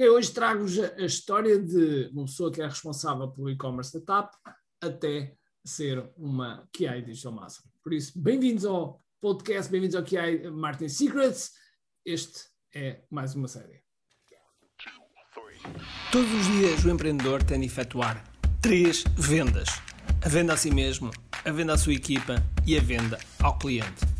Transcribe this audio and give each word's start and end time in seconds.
Eu 0.00 0.14
hoje 0.14 0.32
trago-vos 0.32 0.78
a 0.78 1.04
história 1.04 1.58
de 1.58 2.08
uma 2.14 2.24
pessoa 2.24 2.50
que 2.50 2.62
é 2.62 2.64
responsável 2.64 3.28
pelo 3.28 3.50
e-commerce 3.50 3.92
da 3.92 4.00
TAP 4.00 4.32
até 4.82 5.36
ser 5.62 6.10
uma 6.16 6.66
QI 6.74 7.02
Digital 7.02 7.32
Master. 7.32 7.70
Por 7.84 7.92
isso, 7.92 8.18
bem-vindos 8.18 8.64
ao 8.64 8.98
podcast, 9.20 9.70
bem-vindos 9.70 9.94
ao 9.94 10.02
QI 10.02 10.50
Martin 10.52 10.88
Secrets. 10.88 11.50
Este 12.02 12.44
é 12.74 13.02
mais 13.10 13.34
uma 13.34 13.46
série. 13.46 13.82
Todos 16.10 16.32
os 16.32 16.46
dias 16.46 16.82
o 16.82 16.88
empreendedor 16.88 17.42
tem 17.42 17.60
de 17.60 17.66
efetuar 17.66 18.24
três 18.62 19.04
vendas: 19.18 19.68
a 20.24 20.30
venda 20.30 20.54
a 20.54 20.56
si 20.56 20.70
mesmo, 20.70 21.10
a 21.44 21.52
venda 21.52 21.74
à 21.74 21.76
sua 21.76 21.92
equipa 21.92 22.36
e 22.66 22.74
a 22.74 22.80
venda 22.80 23.18
ao 23.38 23.58
cliente. 23.58 24.19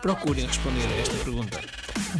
procurem 0.00 0.46
responder 0.46 0.86
a 0.86 0.96
esta 1.00 1.24
pergunta. 1.24 1.58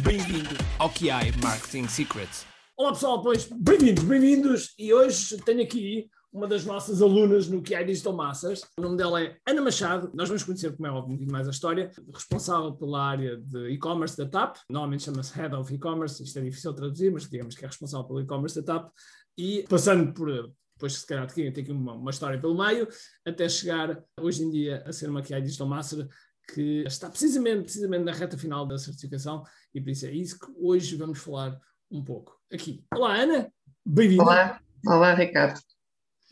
Bem-vindo 0.03 0.49
ao 0.77 0.89
QI 0.89 1.31
Marketing 1.41 1.87
Secrets. 1.87 2.45
Olá 2.75 2.91
pessoal, 2.91 3.21
pois 3.21 3.47
bem-vindos, 3.49 4.03
bem-vindos 4.03 4.73
e 4.77 4.93
hoje 4.93 5.37
tenho 5.45 5.63
aqui 5.63 6.09
uma 6.31 6.45
das 6.45 6.65
nossas 6.65 7.01
alunas 7.01 7.47
no 7.47 7.61
QI 7.63 7.85
Digital 7.85 8.13
Masters. 8.13 8.63
O 8.77 8.81
nome 8.81 8.97
dela 8.97 9.23
é 9.23 9.37
Ana 9.45 9.61
Machado. 9.61 10.11
Nós 10.13 10.27
vamos 10.27 10.43
conhecer, 10.43 10.75
como 10.75 10.87
é 10.87 10.91
óbvio, 10.91 11.05
um 11.05 11.13
bocadinho 11.13 11.31
mais 11.31 11.47
a 11.47 11.51
história. 11.51 11.89
Responsável 12.13 12.73
pela 12.73 13.01
área 13.01 13.37
de 13.37 13.69
e-commerce 13.69 14.17
da 14.17 14.27
TAP. 14.27 14.57
Normalmente 14.69 15.03
chama-se 15.03 15.33
Head 15.33 15.55
of 15.55 15.73
E-Commerce. 15.73 16.21
Isto 16.21 16.39
é 16.39 16.41
difícil 16.43 16.71
de 16.71 16.77
traduzir, 16.77 17.11
mas 17.11 17.29
digamos 17.29 17.55
que 17.55 17.63
é 17.63 17.67
responsável 17.67 18.05
pelo 18.05 18.21
e-commerce 18.21 18.61
da 18.61 18.73
TAP. 18.73 18.91
E 19.37 19.65
passando 19.69 20.13
por, 20.13 20.29
depois 20.75 20.93
se 20.93 21.07
calhar 21.07 21.31
tem 21.31 21.47
aqui 21.47 21.71
uma, 21.71 21.93
uma 21.93 22.11
história 22.11 22.39
pelo 22.39 22.57
meio, 22.57 22.87
até 23.25 23.49
chegar 23.49 24.03
hoje 24.19 24.43
em 24.43 24.51
dia 24.51 24.83
a 24.85 24.93
ser 24.93 25.09
uma 25.09 25.21
QI 25.21 25.41
Digital 25.41 25.67
Master 25.67 26.07
que 26.53 26.83
está 26.85 27.09
precisamente, 27.09 27.63
precisamente 27.63 28.03
na 28.03 28.11
reta 28.11 28.37
final 28.37 28.65
da 28.65 28.77
certificação 28.77 29.43
e 29.73 29.81
por 29.81 29.89
isso 29.89 30.05
é 30.05 30.11
isso 30.11 30.39
que 30.39 30.51
hoje 30.57 30.95
vamos 30.95 31.19
falar 31.19 31.59
um 31.91 32.03
pouco 32.03 32.39
aqui. 32.51 32.83
Olá, 32.93 33.15
Ana, 33.15 33.51
bem-vinda. 33.85 34.23
Olá, 34.23 34.61
olá, 34.85 35.13
Ricardo. 35.13 35.59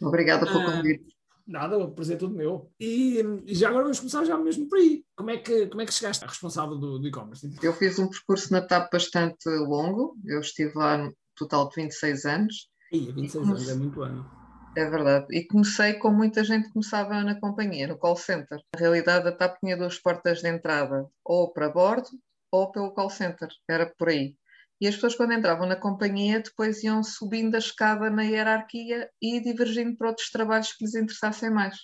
Obrigada 0.01 0.45
pelo 0.45 0.59
ah, 0.59 0.71
convite. 0.71 1.17
Nada, 1.45 1.77
o 1.77 1.91
prazer 1.91 2.17
é 2.17 2.19
todo 2.19 2.35
meu. 2.35 2.71
E, 2.79 3.23
e, 3.45 3.55
já 3.55 3.69
agora 3.69 3.83
vamos 3.83 3.99
começar 3.99 4.25
já 4.25 4.37
mesmo 4.37 4.67
por 4.67 4.77
aí. 4.77 5.03
Como 5.15 5.29
é 5.29 5.37
que, 5.37 5.67
como 5.67 5.81
é 5.81 5.85
que 5.85 5.93
chegaste 5.93 6.23
a 6.23 6.27
responsável 6.27 6.77
do, 6.77 6.99
do 6.99 7.07
e-commerce? 7.07 7.49
Eu 7.63 7.73
fiz 7.73 7.97
um 7.97 8.09
percurso 8.09 8.51
na 8.51 8.61
TAP 8.61 8.91
bastante 8.91 9.47
longo. 9.49 10.17
Eu 10.25 10.41
estive 10.41 10.73
lá 10.75 10.97
no 10.97 11.15
total 11.35 11.69
de 11.69 11.75
26 11.75 12.25
anos. 12.25 12.69
Ih, 12.91 13.11
26 13.11 13.33
comecei... 13.33 13.51
anos, 13.51 13.69
é 13.69 13.75
muito 13.75 14.01
ano. 14.01 14.46
É 14.77 14.85
verdade. 14.87 15.25
E 15.31 15.43
comecei 15.47 15.95
como 15.95 16.17
muita 16.17 16.43
gente 16.43 16.69
começava 16.69 17.23
na 17.23 17.39
companhia, 17.39 17.87
no 17.87 17.97
call 17.97 18.15
center. 18.15 18.59
Na 18.71 18.79
realidade, 18.79 19.27
a 19.27 19.31
TAP 19.31 19.57
tinha 19.59 19.75
duas 19.75 19.97
portas 19.97 20.39
de 20.43 20.49
entrada, 20.49 21.09
ou 21.25 21.51
para 21.51 21.67
bordo 21.67 22.07
ou 22.51 22.71
pelo 22.71 22.93
call 22.93 23.09
center. 23.09 23.49
Era 23.67 23.91
por 23.97 24.09
aí. 24.09 24.35
E 24.79 24.87
as 24.87 24.93
pessoas, 24.93 25.15
quando 25.15 25.33
entravam 25.33 25.67
na 25.67 25.75
companhia, 25.75 26.41
depois 26.41 26.83
iam 26.83 27.01
subindo 27.01 27.55
a 27.55 27.57
escada 27.57 28.11
na 28.11 28.21
hierarquia 28.21 29.09
e 29.19 29.41
divergindo 29.41 29.97
para 29.97 30.09
outros 30.09 30.29
trabalhos 30.29 30.71
que 30.71 30.85
lhes 30.85 30.93
interessassem 30.93 31.49
mais. 31.49 31.75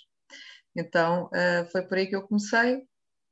Então, 0.76 1.24
uh, 1.26 1.68
foi 1.72 1.82
por 1.88 1.98
aí 1.98 2.06
que 2.06 2.14
eu 2.14 2.22
comecei, 2.22 2.84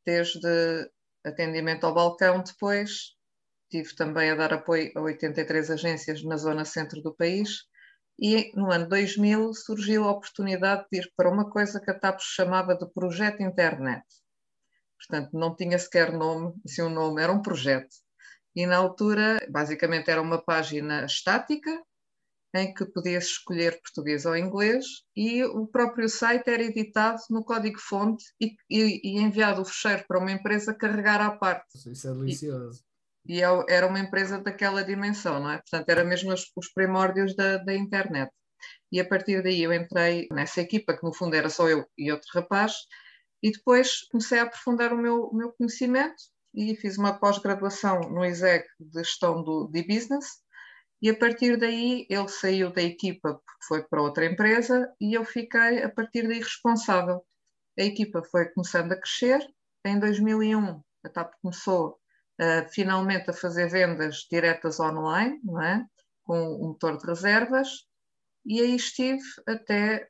desde 0.04 0.90
atendimento 1.24 1.86
ao 1.86 1.94
balcão, 1.94 2.42
depois 2.42 3.14
tive 3.70 3.94
também 3.94 4.28
a 4.28 4.34
dar 4.34 4.54
apoio 4.54 4.90
a 4.96 5.02
83 5.02 5.70
agências 5.70 6.24
na 6.24 6.36
zona 6.36 6.64
centro 6.64 7.00
do 7.00 7.14
país 7.14 7.70
e 8.18 8.52
no 8.54 8.70
ano 8.70 8.88
2000 8.88 9.54
surgiu 9.54 10.04
a 10.04 10.12
oportunidade 10.12 10.86
de 10.90 10.98
ir 10.98 11.12
para 11.16 11.30
uma 11.30 11.50
coisa 11.50 11.80
que 11.80 11.90
a 11.90 11.98
TAPS 11.98 12.24
chamava 12.24 12.74
de 12.74 12.86
Projeto 12.92 13.42
Internet. 13.42 14.04
Portanto, 14.96 15.30
não 15.32 15.54
tinha 15.54 15.78
sequer 15.78 16.12
nome, 16.12 16.54
assim 16.64 16.82
um 16.82 16.90
nome, 16.90 17.22
era 17.22 17.32
um 17.32 17.42
projeto. 17.42 17.94
E 18.54 18.66
na 18.66 18.76
altura, 18.76 19.44
basicamente, 19.50 20.10
era 20.10 20.22
uma 20.22 20.42
página 20.42 21.04
estática 21.04 21.70
em 22.54 22.72
que 22.72 22.84
podia-se 22.84 23.28
escolher 23.28 23.80
português 23.80 24.26
ou 24.26 24.36
inglês 24.36 24.84
e 25.16 25.42
o 25.42 25.66
próprio 25.66 26.08
site 26.08 26.48
era 26.48 26.62
editado 26.62 27.18
no 27.30 27.42
código-fonte 27.42 28.24
e, 28.40 28.54
e, 28.68 29.00
e, 29.02 29.20
enviado 29.20 29.62
o 29.62 29.64
fecheiro 29.64 30.04
para 30.06 30.18
uma 30.18 30.30
empresa 30.30 30.74
carregar 30.74 31.20
à 31.20 31.30
parte. 31.30 31.66
Isso 31.90 32.08
é 32.08 32.12
delicioso. 32.12 32.80
E, 32.80 32.91
e 33.26 33.42
é 33.42 33.46
era 33.68 33.86
uma 33.86 34.00
empresa 34.00 34.38
daquela 34.38 34.84
dimensão, 34.84 35.40
não 35.40 35.50
é? 35.50 35.58
Portanto, 35.58 35.88
era 35.88 36.04
mesmo 36.04 36.32
os, 36.32 36.50
os 36.56 36.72
primórdios 36.72 37.34
da, 37.36 37.58
da 37.58 37.74
internet. 37.74 38.30
E 38.90 39.00
a 39.00 39.08
partir 39.08 39.42
daí 39.42 39.62
eu 39.62 39.72
entrei 39.72 40.28
nessa 40.32 40.60
equipa, 40.60 40.96
que 40.96 41.02
no 41.04 41.14
fundo 41.14 41.34
era 41.34 41.48
só 41.50 41.68
eu 41.68 41.86
e 41.96 42.12
outro 42.12 42.28
rapaz, 42.34 42.74
e 43.42 43.50
depois 43.50 44.02
comecei 44.10 44.38
a 44.38 44.44
aprofundar 44.44 44.92
o 44.92 44.98
meu, 44.98 45.24
o 45.24 45.34
meu 45.34 45.52
conhecimento 45.52 46.22
e 46.54 46.76
fiz 46.76 46.98
uma 46.98 47.18
pós-graduação 47.18 48.00
no 48.10 48.24
ISEC 48.24 48.66
de 48.78 49.00
gestão 49.00 49.42
do, 49.42 49.68
de 49.68 49.82
business 49.82 50.42
e 51.02 51.10
a 51.10 51.18
partir 51.18 51.56
daí 51.56 52.06
ele 52.08 52.28
saiu 52.28 52.72
da 52.72 52.82
equipa 52.82 53.34
porque 53.34 53.66
foi 53.66 53.82
para 53.82 54.00
outra 54.00 54.24
empresa 54.24 54.94
e 55.00 55.14
eu 55.14 55.24
fiquei 55.24 55.82
a 55.82 55.90
partir 55.90 56.28
daí 56.28 56.38
responsável. 56.38 57.24
A 57.76 57.82
equipa 57.82 58.22
foi 58.30 58.46
começando 58.50 58.92
a 58.92 58.96
crescer. 58.96 59.44
Em 59.84 59.98
2001 59.98 60.80
a 61.04 61.08
TAP 61.08 61.32
começou 61.42 61.98
uh, 62.42 62.68
finalmente 62.70 63.30
a 63.30 63.34
fazer 63.34 63.68
vendas 63.68 64.26
diretas 64.30 64.80
online, 64.80 65.40
é? 65.62 65.84
com 66.24 66.38
um 66.38 66.68
motor 66.68 66.96
de 66.98 67.06
reservas 67.06 67.68
e 68.44 68.60
aí 68.60 68.74
estive 68.74 69.22
até 69.46 70.08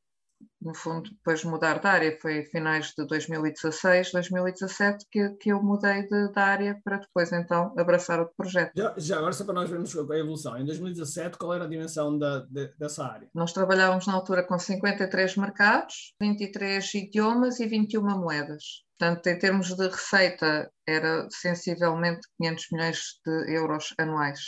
no 0.61 0.75
fundo, 0.75 1.11
depois 1.11 1.45
mudar 1.45 1.81
de 1.81 1.87
área, 1.87 2.19
foi 2.21 2.45
finais 2.45 2.93
de 2.97 3.07
2016, 3.07 4.13
2017 4.13 5.07
que, 5.11 5.31
que 5.31 5.51
eu 5.51 5.63
mudei 5.63 6.07
de, 6.07 6.33
da 6.33 6.45
área 6.45 6.81
para 6.85 6.99
depois 6.99 7.33
então 7.33 7.75
abraçar 7.77 8.21
outro 8.21 8.35
projeto. 8.37 8.73
Já, 8.77 8.95
já 8.97 9.19
agora, 9.19 9.33
só 9.33 9.45
para 9.45 9.55
nós 9.55 9.71
vermos 9.71 9.97
a 9.97 10.19
evolução, 10.19 10.57
em 10.59 10.65
2017 10.65 11.37
qual 11.37 11.55
era 11.55 11.65
a 11.65 11.69
dimensão 11.69 12.17
da, 12.17 12.41
de, 12.41 12.73
dessa 12.79 13.05
área? 13.05 13.29
Nós 13.35 13.53
trabalhávamos 13.53 14.07
na 14.07 14.15
altura 14.15 14.45
com 14.45 14.59
53 14.59 15.37
mercados, 15.37 16.15
23 16.21 16.95
idiomas 16.95 17.61
e 17.61 17.67
21 17.67 18.03
moedas. 18.19 18.85
Portanto, 19.03 19.27
em 19.27 19.37
termos 19.37 19.75
de 19.75 19.89
receita, 19.89 20.73
era 20.87 21.27
sensivelmente 21.29 22.21
500 22.41 22.67
milhões 22.71 22.99
de 23.27 23.53
euros 23.53 23.93
anuais. 23.99 24.39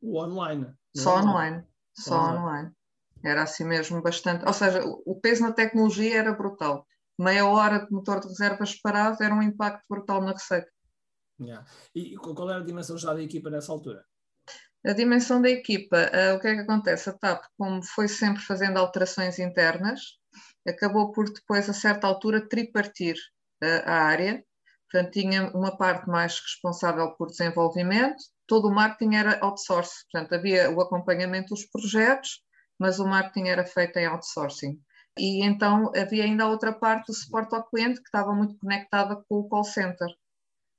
O 0.00 0.22
online? 0.22 0.72
Só 0.96 1.18
online. 1.18 1.64
Só 1.92 2.14
online. 2.14 2.38
online. 2.38 2.72
Era 3.24 3.42
assim 3.42 3.64
mesmo 3.64 4.00
bastante. 4.00 4.44
Ou 4.46 4.52
seja, 4.52 4.80
o 4.84 5.18
peso 5.20 5.42
na 5.42 5.50
tecnologia 5.50 6.20
era 6.20 6.32
brutal. 6.32 6.86
Meia 7.18 7.46
hora 7.46 7.84
de 7.84 7.90
motor 7.90 8.20
de 8.20 8.28
reservas 8.28 8.80
parado 8.80 9.20
era 9.20 9.34
um 9.34 9.42
impacto 9.42 9.82
brutal 9.90 10.22
na 10.22 10.34
receita. 10.34 10.70
Yeah. 11.40 11.66
E 11.96 12.14
qual 12.14 12.48
era 12.48 12.60
a 12.60 12.64
dimensão 12.64 12.96
já 12.96 13.12
da 13.12 13.24
equipa 13.24 13.50
nessa 13.50 13.72
altura? 13.72 14.04
A 14.86 14.92
dimensão 14.92 15.42
da 15.42 15.50
equipa, 15.50 15.96
uh, 15.96 16.36
o 16.36 16.40
que 16.40 16.46
é 16.46 16.54
que 16.54 16.60
acontece? 16.60 17.10
A 17.10 17.12
TAP, 17.12 17.44
como 17.58 17.82
foi 17.82 18.06
sempre 18.06 18.40
fazendo 18.40 18.78
alterações 18.78 19.40
internas, 19.40 20.00
acabou 20.64 21.10
por 21.10 21.24
depois, 21.24 21.68
a 21.68 21.72
certa 21.72 22.06
altura, 22.06 22.48
tripartir 22.48 23.16
a 23.86 24.02
área. 24.04 24.44
Portanto, 24.90 25.12
tinha 25.12 25.50
uma 25.50 25.76
parte 25.76 26.08
mais 26.08 26.38
responsável 26.38 27.10
por 27.16 27.28
desenvolvimento, 27.28 28.22
todo 28.46 28.68
o 28.68 28.74
marketing 28.74 29.16
era 29.16 29.38
outsource, 29.40 30.04
portanto, 30.10 30.34
havia 30.34 30.70
o 30.70 30.80
acompanhamento 30.80 31.54
dos 31.54 31.64
projetos, 31.66 32.42
mas 32.78 32.98
o 32.98 33.06
marketing 33.06 33.48
era 33.48 33.64
feito 33.64 33.96
em 33.98 34.06
outsourcing. 34.06 34.78
E 35.18 35.44
então 35.44 35.92
havia 35.96 36.24
ainda 36.24 36.44
a 36.44 36.48
outra 36.48 36.72
parte 36.72 37.06
do 37.06 37.14
suporte 37.14 37.54
ao 37.54 37.64
cliente 37.68 38.00
que 38.00 38.08
estava 38.08 38.32
muito 38.32 38.56
conectada 38.58 39.16
com 39.28 39.36
o 39.36 39.48
call 39.48 39.64
center. 39.64 40.08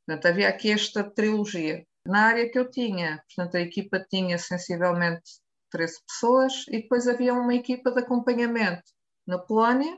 Portanto, 0.05 0.25
havia 0.27 0.49
aqui 0.49 0.71
esta 0.71 1.03
trilogia. 1.03 1.85
Na 2.05 2.27
área 2.27 2.49
que 2.49 2.59
eu 2.59 2.69
tinha, 2.69 3.23
portanto, 3.27 3.55
a 3.55 3.61
equipa 3.61 3.99
tinha 3.99 4.37
sensivelmente 4.37 5.23
13 5.71 5.93
pessoas 6.07 6.65
e 6.67 6.81
depois 6.81 7.07
havia 7.07 7.33
uma 7.33 7.55
equipa 7.55 7.91
de 7.91 7.99
acompanhamento 7.99 8.83
na 9.25 9.39
Polónia, 9.39 9.97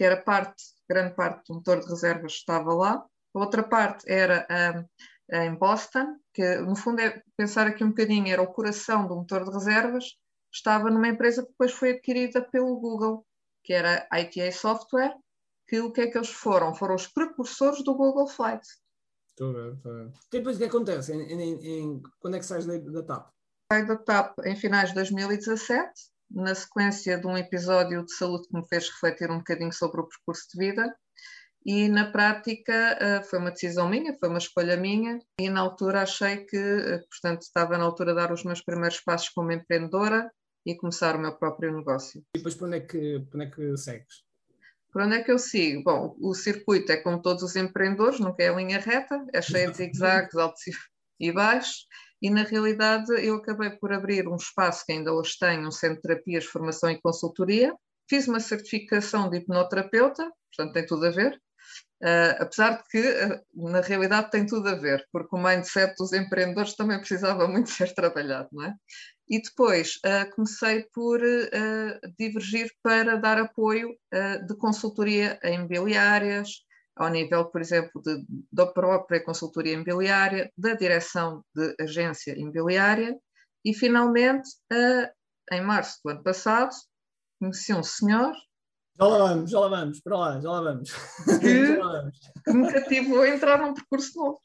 que 0.00 0.04
era 0.04 0.16
parte, 0.16 0.64
grande 0.88 1.14
parte 1.14 1.46
do 1.46 1.56
motor 1.56 1.78
de 1.78 1.86
reservas 1.86 2.32
estava 2.32 2.72
lá. 2.72 3.04
A 3.34 3.38
outra 3.38 3.62
parte 3.62 4.10
era 4.10 4.48
um, 5.30 5.36
em 5.36 5.54
Boston, 5.54 6.16
que 6.32 6.56
no 6.56 6.74
fundo 6.74 7.02
é 7.02 7.22
pensar 7.36 7.66
aqui 7.66 7.84
um 7.84 7.90
bocadinho, 7.90 8.32
era 8.32 8.40
o 8.40 8.46
coração 8.46 9.06
do 9.06 9.14
motor 9.14 9.44
de 9.44 9.50
reservas, 9.50 10.16
estava 10.50 10.88
numa 10.88 11.06
empresa 11.06 11.42
que 11.42 11.50
depois 11.50 11.72
foi 11.72 11.90
adquirida 11.90 12.40
pelo 12.40 12.80
Google, 12.80 13.26
que 13.62 13.74
era 13.74 14.08
a 14.10 14.22
ITA 14.22 14.50
Software, 14.52 15.14
que 15.68 15.80
o 15.80 15.92
que 15.92 16.00
é 16.00 16.06
que 16.06 16.16
eles 16.16 16.30
foram? 16.30 16.74
Foram 16.74 16.94
os 16.94 17.06
precursores 17.06 17.84
do 17.84 17.94
Google 17.94 18.26
Flights. 18.26 18.80
Estou 19.28 19.50
a 19.50 19.52
ver, 19.52 19.74
estou 19.74 19.92
a 19.92 19.94
ver. 19.96 20.12
Depois 20.32 20.56
o 20.56 20.60
que 20.60 20.64
acontece? 20.64 21.12
Em, 21.12 21.30
em, 21.30 21.66
em, 21.66 22.02
quando 22.18 22.36
é 22.36 22.38
que 22.38 22.46
sais 22.46 22.64
da, 22.64 22.78
da 22.78 23.02
TAP? 23.02 23.30
Saio 23.70 23.86
da 23.86 23.96
TAP 23.96 24.38
em 24.46 24.56
finais 24.56 24.88
de 24.88 24.94
2017, 24.94 26.09
na 26.30 26.54
sequência 26.54 27.18
de 27.18 27.26
um 27.26 27.36
episódio 27.36 28.04
de 28.04 28.14
saúde 28.14 28.46
que 28.48 28.56
me 28.56 28.66
fez 28.68 28.88
refletir 28.88 29.30
um 29.30 29.38
bocadinho 29.38 29.72
sobre 29.72 30.00
o 30.00 30.08
percurso 30.08 30.46
de 30.52 30.66
vida. 30.66 30.94
E 31.64 31.88
na 31.88 32.10
prática 32.10 32.72
eh, 32.72 33.22
foi 33.22 33.38
uma 33.38 33.50
decisão 33.50 33.88
minha, 33.88 34.16
foi 34.18 34.30
uma 34.30 34.38
escolha 34.38 34.76
minha, 34.78 35.18
e 35.38 35.50
na 35.50 35.60
altura 35.60 36.02
achei 36.02 36.46
que, 36.46 36.56
eh, 36.56 37.00
portanto, 37.10 37.42
estava 37.42 37.76
na 37.76 37.84
altura 37.84 38.12
de 38.12 38.20
dar 38.20 38.32
os 38.32 38.44
meus 38.44 38.62
primeiros 38.62 39.00
passos 39.00 39.28
como 39.28 39.52
empreendedora 39.52 40.30
e 40.64 40.74
começar 40.74 41.16
o 41.16 41.18
meu 41.18 41.36
próprio 41.36 41.76
negócio. 41.76 42.22
E 42.34 42.38
depois, 42.38 42.54
para 42.54 42.66
onde 42.68 42.76
é 42.78 42.80
que, 42.80 43.20
para 43.30 43.40
onde 43.40 43.46
é 43.46 43.50
que 43.50 43.76
segues? 43.76 44.24
Por 44.90 45.02
onde 45.02 45.16
é 45.16 45.22
que 45.22 45.30
eu 45.30 45.38
sigo? 45.38 45.84
Bom, 45.84 46.16
o 46.18 46.34
circuito 46.34 46.92
é 46.92 46.96
como 46.96 47.20
todos 47.20 47.42
os 47.42 47.54
empreendedores, 47.56 48.18
nunca 48.18 48.42
é 48.42 48.54
linha 48.54 48.80
reta, 48.80 49.24
é 49.32 49.42
cheio 49.42 49.70
de 49.70 49.76
zigue-zagues, 49.78 50.34
altos 50.34 50.62
e 51.20 51.30
baixos, 51.30 51.86
e 52.20 52.30
na 52.30 52.42
realidade 52.42 53.12
eu 53.24 53.36
acabei 53.36 53.70
por 53.70 53.92
abrir 53.92 54.28
um 54.28 54.36
espaço 54.36 54.84
que 54.84 54.92
ainda 54.92 55.12
hoje 55.12 55.36
tenho, 55.38 55.66
um 55.66 55.70
centro 55.70 55.96
de 55.96 56.02
terapias, 56.02 56.44
formação 56.44 56.90
e 56.90 57.00
consultoria, 57.00 57.74
fiz 58.08 58.28
uma 58.28 58.40
certificação 58.40 59.30
de 59.30 59.38
hipnoterapeuta, 59.38 60.30
portanto 60.50 60.74
tem 60.74 60.86
tudo 60.86 61.06
a 61.06 61.10
ver, 61.10 61.40
Uh, 62.02 62.32
apesar 62.40 62.78
de 62.78 62.84
que, 62.88 62.98
uh, 62.98 63.70
na 63.70 63.82
realidade, 63.82 64.30
tem 64.30 64.46
tudo 64.46 64.66
a 64.70 64.74
ver, 64.74 65.06
porque 65.12 65.36
o 65.36 65.38
mindset 65.38 65.94
dos 65.98 66.14
empreendedores 66.14 66.74
também 66.74 66.98
precisava 66.98 67.46
muito 67.48 67.68
ser 67.68 67.94
trabalhado, 67.94 68.48
não 68.52 68.64
é? 68.64 68.74
E 69.28 69.40
depois 69.40 69.96
uh, 69.96 70.34
comecei 70.34 70.86
por 70.94 71.20
divergir 72.18 72.70
para 72.82 73.16
dar 73.16 73.38
apoio 73.38 73.94
de 74.48 74.56
consultoria 74.56 75.38
a 75.42 75.50
imobiliárias, 75.50 76.64
ao 77.00 77.10
nível, 77.10 77.46
por 77.46 77.60
exemplo, 77.60 78.02
de, 78.02 78.24
da 78.52 78.66
própria 78.66 79.22
consultoria 79.24 79.72
imobiliária, 79.72 80.52
da 80.56 80.74
direção 80.74 81.42
de 81.54 81.74
agência 81.80 82.38
imobiliária, 82.38 83.18
e 83.64 83.74
finalmente, 83.74 84.48
em 85.50 85.60
março 85.62 85.98
do 86.04 86.10
ano 86.10 86.22
passado, 86.22 86.70
conheci 87.38 87.72
um 87.72 87.82
senhor 87.82 88.34
já 89.00 89.06
lá 89.06 89.18
vamos, 89.28 89.50
já 89.50 89.60
lá 89.60 89.68
vamos, 89.68 90.00
para 90.00 90.18
lá, 90.18 90.40
já 90.40 90.50
lá 90.50 90.60
vamos. 90.60 90.90
Que, 91.40 91.76
lá 91.80 92.02
vamos. 92.02 92.18
que 92.44 92.52
me 92.52 92.70
cativou 92.70 93.22
a 93.22 93.28
entrar 93.30 93.58
num 93.58 93.72
percurso 93.72 94.18
novo. 94.18 94.42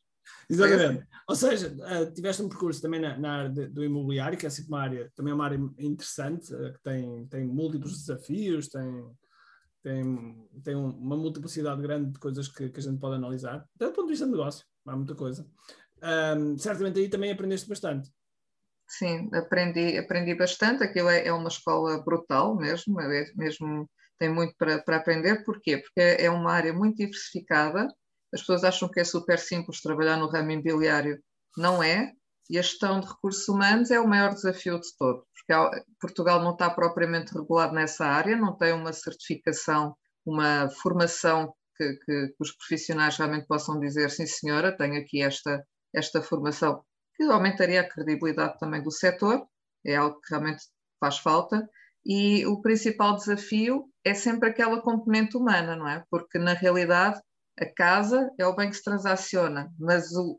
Exatamente. 0.50 1.06
Ou 1.28 1.36
seja, 1.36 1.76
uh, 1.76 2.14
tiveste 2.14 2.42
um 2.42 2.48
percurso 2.48 2.82
também 2.82 3.02
na, 3.02 3.18
na 3.18 3.34
área 3.34 3.50
de, 3.50 3.68
do 3.68 3.84
imobiliário, 3.84 4.38
que 4.38 4.46
é 4.46 4.50
sempre 4.50 4.70
uma 4.70 4.82
área, 4.82 5.12
também 5.14 5.32
é 5.32 5.36
uma 5.36 5.44
área 5.44 5.60
interessante, 5.78 6.54
uh, 6.54 6.72
que 6.72 6.82
tem, 6.84 7.28
tem 7.28 7.46
múltiplos 7.46 8.00
desafios, 8.00 8.70
tem, 8.70 9.06
tem, 9.86 10.50
tem 10.64 10.76
uma 10.76 11.16
multiplicidade 11.16 11.80
grande 11.80 12.12
de 12.12 12.20
coisas 12.20 12.48
que, 12.48 12.70
que 12.70 12.80
a 12.80 12.84
gente 12.84 13.00
pode 13.00 13.18
analisar. 13.18 13.64
Até 13.76 13.86
do 13.86 13.92
ponto 13.92 14.08
de 14.08 14.14
vista 14.14 14.26
de 14.26 14.32
negócio, 14.32 14.66
há 14.84 14.96
muita 14.96 15.14
coisa. 15.14 15.48
Um, 16.02 16.58
certamente 16.58 16.98
aí 16.98 17.08
também 17.08 17.32
aprendeste 17.32 17.70
bastante. 17.70 18.10
Sim, 18.88 19.30
aprendi, 19.32 19.96
aprendi 19.96 20.34
bastante. 20.34 20.84
Aquilo 20.84 21.10
é, 21.10 21.28
é 21.28 21.32
uma 21.32 21.50
escola 21.50 22.04
brutal 22.04 22.56
mesmo, 22.56 23.00
é 23.00 23.32
mesmo 23.36 23.88
tem 24.18 24.28
muito 24.28 24.56
para, 24.58 24.82
para 24.82 24.98
aprender. 24.98 25.44
Porquê? 25.44 25.78
Porque 25.78 26.02
é 26.02 26.32
uma 26.32 26.52
área 26.52 26.74
muito 26.74 26.98
diversificada. 26.98 27.88
As 28.34 28.40
pessoas 28.40 28.64
acham 28.64 28.90
que 28.90 29.00
é 29.00 29.04
super 29.04 29.38
simples 29.38 29.82
trabalhar 29.82 30.18
no 30.18 30.28
ramo 30.28 30.50
imobiliário. 30.50 31.22
Não 31.56 31.84
é. 31.84 32.12
E 32.50 32.60
a 32.60 32.62
gestão 32.62 33.00
de 33.00 33.08
recursos 33.08 33.48
humanos 33.48 33.90
é 33.90 34.00
o 34.00 34.08
maior 34.08 34.34
desafio 34.34 34.80
de 34.80 34.88
todos, 34.98 35.24
porque 35.34 35.84
Portugal 36.00 36.44
não 36.44 36.52
está 36.52 36.70
propriamente 36.70 37.34
regulado 37.34 37.74
nessa 37.74 38.06
área, 38.06 38.36
não 38.36 38.56
tem 38.56 38.74
uma 38.74 38.94
certificação, 38.94 39.96
uma 40.26 40.70
formação 40.70 41.54
que, 41.76 41.94
que, 42.06 42.28
que 42.28 42.36
os 42.40 42.56
profissionais 42.56 43.18
realmente 43.18 43.48
possam 43.48 43.80
dizer, 43.80 44.10
sim 44.12 44.28
senhora, 44.28 44.76
tenho 44.76 45.00
aqui 45.00 45.22
esta, 45.24 45.64
esta 45.94 46.22
formação, 46.22 46.84
que 47.16 47.24
aumentaria 47.24 47.82
a 47.82 47.90
credibilidade 47.90 48.60
também 48.60 48.84
do 48.84 48.92
setor, 48.92 49.46
é 49.86 49.96
algo 49.96 50.20
que 50.22 50.30
realmente 50.30 50.64
faz 51.00 51.18
falta, 51.18 51.68
e 52.06 52.46
o 52.46 52.62
principal 52.62 53.16
desafio 53.16 53.86
é 54.04 54.14
sempre 54.14 54.50
aquela 54.50 54.82
componente 54.82 55.36
humana, 55.36 55.76
não 55.76 55.88
é? 55.90 56.04
Porque 56.12 56.38
na 56.38 56.54
realidade 56.54 57.20
a 57.60 57.66
casa 57.66 58.30
é 58.38 58.46
o 58.46 58.56
bem 58.56 58.70
que 58.70 58.76
se 58.76 58.84
transaciona, 58.84 59.72
mas 59.80 60.12
o, 60.14 60.38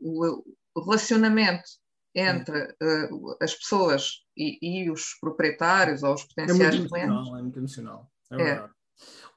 o 0.75 0.81
relacionamento 0.85 1.67
entre 2.17 2.63
uh, 2.81 3.37
as 3.39 3.53
pessoas 3.53 4.23
e, 4.35 4.57
e, 4.61 4.89
os 4.89 5.15
proprietários 5.21 6.01
ou 6.01 6.15
os 6.15 6.23
potenciais 6.23 6.75
é 6.75 6.77
muito 6.79 6.89
clientes. 6.89 7.11
Emocional, 7.11 7.37
é 7.37 7.41
muito 7.41 7.59
emocional. 7.59 8.11
É, 8.31 8.35
é. 8.35 8.37
verdade. 8.37 8.73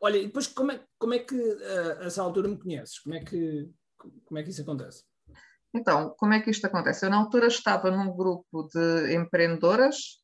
Olha, 0.01 0.17
e 0.17 0.27
depois 0.27 0.47
como 0.47 0.73
é, 0.73 0.81
como 0.99 1.13
é 1.13 1.19
que 1.19 1.35
uh, 1.35 2.01
a 2.01 2.05
essa 2.05 2.23
altura 2.23 2.49
me 2.49 2.59
conheces? 2.59 2.99
Como 3.01 3.15
é, 3.15 3.21
que, 3.21 3.71
como 4.25 4.39
é 4.39 4.43
que 4.43 4.51
isso 4.51 4.63
acontece? 4.63 5.05
Então, 5.75 6.15
como 6.19 6.33
é 6.33 6.41
que 6.41 6.51
isto 6.51 6.67
acontece? 6.67 7.05
Eu 7.05 7.11
na 7.11 7.19
altura 7.19 7.47
estava 7.47 7.91
num 7.91 8.17
grupo 8.17 8.69
de 8.73 9.15
empreendedoras 9.15 10.23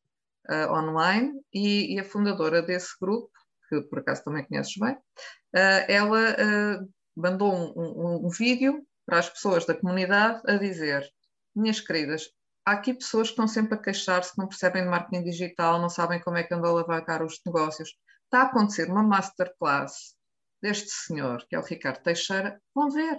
uh, 0.49 0.73
online 0.73 1.33
e, 1.53 1.95
e, 1.95 2.01
a 2.01 2.05
fundadora 2.05 2.63
desse 2.63 2.97
grupo, 2.99 3.31
que 3.69 3.83
por 3.83 3.99
acaso 3.99 4.25
também 4.25 4.45
conheces 4.45 4.75
bem, 4.79 4.95
uh, 4.95 5.85
ela 5.89 6.89
mandou 7.15 7.53
um, 7.53 7.73
um, 7.77 8.27
um, 8.27 8.29
vídeo 8.31 8.85
para 9.05 9.19
as 9.19 9.29
pessoas 9.29 9.67
da 9.67 9.75
comunidade 9.75 10.41
a 10.47 10.57
dizer: 10.57 11.07
Minhas 11.55 11.81
queridas, 11.81 12.31
há 12.67 12.73
aqui 12.73 12.93
pessoas 12.93 13.29
que 13.29 13.33
estão 13.33 13.47
sempre 13.47 13.75
a 13.75 13.81
queixar-se, 13.81 14.37
não 14.37 14.49
percebem 14.49 14.83
de 14.83 14.89
marketing 14.89 15.23
digital, 15.23 15.81
não 15.81 15.89
sabem 15.89 16.21
como 16.21 16.37
é 16.37 16.43
que 16.43 16.53
andam 16.53 16.71
a 16.71 16.73
alavancar 16.73 17.23
os 17.23 17.41
negócios. 17.47 17.97
Está 18.25 18.41
a 18.41 18.47
acontecer 18.47 18.91
uma 18.91 19.05
masterclass 19.05 20.17
deste 20.61 20.91
senhor, 20.91 21.47
que 21.49 21.55
é 21.55 21.59
o 21.61 21.65
Ricardo 21.65 22.03
Teixeira, 22.03 22.61
vão 22.75 22.91
ver. 22.91 23.17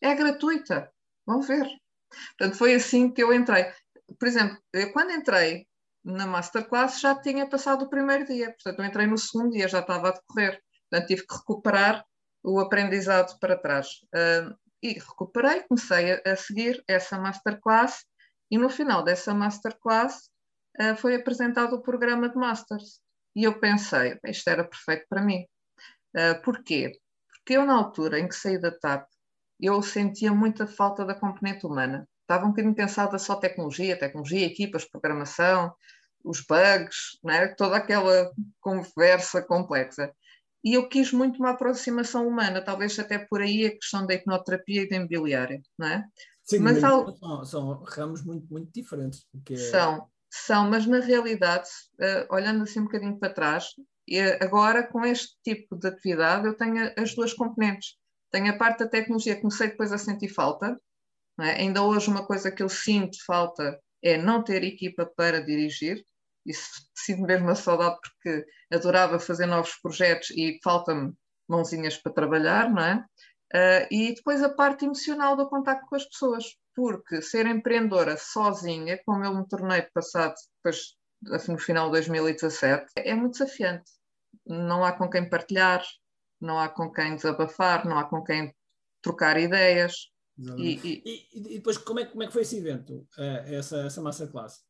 É 0.00 0.14
gratuita, 0.14 0.90
vão 1.26 1.42
ver. 1.42 1.68
Portanto, 2.38 2.56
foi 2.56 2.74
assim 2.74 3.12
que 3.12 3.22
eu 3.22 3.32
entrei. 3.32 3.70
Por 4.18 4.26
exemplo, 4.26 4.56
eu 4.72 4.90
quando 4.92 5.12
entrei 5.12 5.66
na 6.02 6.26
masterclass 6.26 7.00
já 7.00 7.14
tinha 7.20 7.48
passado 7.48 7.84
o 7.84 7.90
primeiro 7.90 8.24
dia, 8.24 8.46
portanto, 8.52 8.78
eu 8.78 8.84
entrei 8.84 9.06
no 9.06 9.18
segundo 9.18 9.50
dia, 9.50 9.68
já 9.68 9.80
estava 9.80 10.08
a 10.08 10.12
decorrer, 10.12 10.62
portanto, 10.88 11.08
tive 11.08 11.26
que 11.26 11.34
recuperar 11.34 12.06
o 12.42 12.60
aprendizado 12.60 13.36
para 13.38 13.58
trás. 13.58 13.88
Uh, 14.14 14.56
e 14.82 14.92
recuperei, 14.92 15.62
comecei 15.62 16.12
a, 16.12 16.22
a, 16.24 16.36
seguir 16.36 16.82
essa 16.86 17.18
masterclass, 17.18 18.04
e 18.50 18.58
no 18.58 18.68
final 18.68 19.02
dessa 19.02 19.34
masterclass 19.34 20.30
uh, 20.80 20.96
foi 20.96 21.14
apresentado 21.14 21.74
o 21.74 21.82
programa 21.82 22.28
de 22.28 22.36
Masters. 22.36 23.00
E 23.34 23.44
eu 23.44 23.58
pensei, 23.58 24.18
isto 24.24 24.48
era 24.48 24.64
perfeito 24.64 25.06
para 25.08 25.22
mim. 25.22 25.44
Uh, 26.14 26.40
porquê? 26.42 26.92
Porque 27.28 27.54
eu, 27.54 27.66
na 27.66 27.74
altura 27.74 28.18
em 28.18 28.28
que 28.28 28.34
saí 28.34 28.58
da 28.58 28.70
TAP, 28.70 29.06
eu 29.60 29.80
sentia 29.82 30.32
muita 30.32 30.66
falta 30.66 31.04
da 31.04 31.14
componente 31.14 31.66
humana. 31.66 32.08
Estava 32.22 32.44
um 32.44 32.50
bocadinho 32.50 32.74
pensada 32.74 33.18
só 33.18 33.36
tecnologia, 33.36 33.98
tecnologia, 33.98 34.46
equipas, 34.46 34.84
programação, 34.84 35.72
os 36.24 36.40
bugs, 36.40 37.18
né? 37.22 37.48
toda 37.48 37.76
aquela 37.76 38.30
conversa 38.60 39.42
complexa. 39.42 40.12
E 40.64 40.74
eu 40.74 40.88
quis 40.88 41.12
muito 41.12 41.38
uma 41.38 41.50
aproximação 41.50 42.26
humana, 42.26 42.60
talvez 42.60 42.98
até 42.98 43.18
por 43.18 43.40
aí 43.40 43.66
a 43.66 43.70
questão 43.70 44.04
da 44.04 44.14
hipnoterapia 44.14 44.82
e 44.82 44.88
da 44.88 44.96
imobiliária, 44.96 45.62
não 45.78 45.86
é? 45.86 46.04
Sim, 46.46 46.60
mas 46.60 46.78
são, 46.78 47.44
são, 47.44 47.82
ramos 47.82 48.24
muito, 48.24 48.46
muito 48.50 48.72
diferentes. 48.72 49.26
Porque... 49.32 49.56
São, 49.56 50.08
são, 50.30 50.70
mas 50.70 50.86
na 50.86 51.00
realidade, 51.00 51.68
uh, 52.00 52.34
olhando 52.34 52.62
assim 52.62 52.80
um 52.80 52.84
bocadinho 52.84 53.18
para 53.18 53.34
trás, 53.34 53.66
agora 54.40 54.86
com 54.86 55.04
este 55.04 55.36
tipo 55.42 55.76
de 55.76 55.88
atividade 55.88 56.46
eu 56.46 56.56
tenho 56.56 56.92
as 56.96 57.14
duas 57.14 57.34
componentes. 57.34 57.96
Tenho 58.30 58.52
a 58.52 58.56
parte 58.56 58.80
da 58.80 58.88
tecnologia 58.88 59.34
que 59.34 59.40
comecei 59.40 59.68
depois 59.68 59.92
a 59.92 59.98
sentir 59.98 60.28
falta, 60.28 60.80
é? 61.40 61.50
ainda 61.60 61.82
hoje 61.82 62.08
uma 62.08 62.24
coisa 62.24 62.50
que 62.50 62.62
eu 62.62 62.68
sinto 62.68 63.16
falta 63.26 63.78
é 64.02 64.16
não 64.16 64.42
ter 64.42 64.62
equipa 64.62 65.04
para 65.16 65.44
dirigir, 65.44 66.04
isso 66.44 66.70
sinto 66.94 67.22
mesmo 67.22 67.50
a 67.50 67.54
saudade 67.56 67.98
porque 68.00 68.46
adorava 68.72 69.18
fazer 69.18 69.46
novos 69.46 69.74
projetos 69.82 70.30
e 70.30 70.60
falta-me 70.62 71.12
mãozinhas 71.48 71.96
para 71.96 72.12
trabalhar, 72.12 72.70
não 72.70 72.82
é? 72.82 73.04
Uh, 73.54 73.86
e 73.90 74.14
depois 74.14 74.42
a 74.42 74.48
parte 74.48 74.84
emocional 74.84 75.36
do 75.36 75.48
contacto 75.48 75.86
com 75.86 75.96
as 75.96 76.04
pessoas, 76.04 76.44
porque 76.74 77.22
ser 77.22 77.46
empreendedora 77.46 78.16
sozinha, 78.16 79.00
como 79.06 79.24
eu 79.24 79.34
me 79.34 79.46
tornei 79.46 79.82
passado 79.82 80.34
depois 80.56 80.96
assim, 81.32 81.52
no 81.52 81.58
final 81.58 81.86
de 81.86 81.92
2017, 81.92 82.86
é 82.96 83.14
muito 83.14 83.38
desafiante. 83.38 83.90
Não 84.44 84.84
há 84.84 84.92
com 84.92 85.08
quem 85.08 85.28
partilhar, 85.28 85.84
não 86.40 86.58
há 86.58 86.68
com 86.68 86.92
quem 86.92 87.16
desabafar, 87.16 87.86
não 87.86 87.98
há 87.98 88.04
com 88.04 88.22
quem 88.22 88.54
trocar 89.00 89.38
ideias. 89.38 90.10
E, 90.58 90.74
e, 90.84 91.02
e, 91.04 91.28
e, 91.32 91.56
depois, 91.56 91.78
como 91.78 92.00
é, 92.00 92.04
como 92.04 92.22
é 92.22 92.26
que 92.26 92.32
foi 92.32 92.42
esse 92.42 92.58
evento, 92.58 93.08
uh, 93.16 93.54
essa, 93.54 93.86
essa 93.86 94.02
masterclass? 94.02 94.62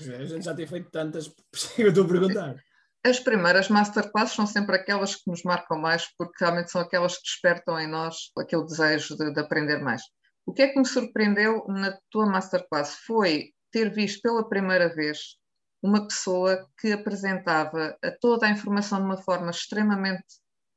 A 0.00 0.24
gente 0.24 0.44
já 0.44 0.54
tem 0.54 0.66
feito 0.66 0.90
tantas, 0.90 1.28
por 1.28 1.44
isso 1.52 1.80
eu 1.80 1.88
estou 1.88 2.04
a 2.04 2.08
perguntar. 2.08 2.64
As 3.04 3.18
primeiras 3.18 3.68
masterclasses 3.68 4.36
são 4.36 4.46
sempre 4.46 4.76
aquelas 4.76 5.16
que 5.16 5.28
nos 5.28 5.42
marcam 5.42 5.76
mais, 5.78 6.06
porque 6.16 6.44
realmente 6.44 6.70
são 6.70 6.80
aquelas 6.80 7.16
que 7.16 7.24
despertam 7.24 7.78
em 7.80 7.88
nós 7.88 8.30
aquele 8.38 8.64
desejo 8.64 9.16
de, 9.16 9.32
de 9.32 9.40
aprender 9.40 9.78
mais. 9.82 10.02
O 10.46 10.52
que 10.52 10.62
é 10.62 10.68
que 10.68 10.78
me 10.78 10.86
surpreendeu 10.86 11.64
na 11.66 11.98
tua 12.10 12.26
masterclass 12.26 12.94
foi 13.04 13.50
ter 13.72 13.92
visto 13.92 14.20
pela 14.22 14.48
primeira 14.48 14.94
vez 14.94 15.36
uma 15.82 16.06
pessoa 16.06 16.64
que 16.78 16.92
apresentava 16.92 17.96
toda 18.20 18.46
a 18.46 18.50
informação 18.50 18.98
de 19.00 19.04
uma 19.04 19.16
forma 19.16 19.50
extremamente 19.50 20.24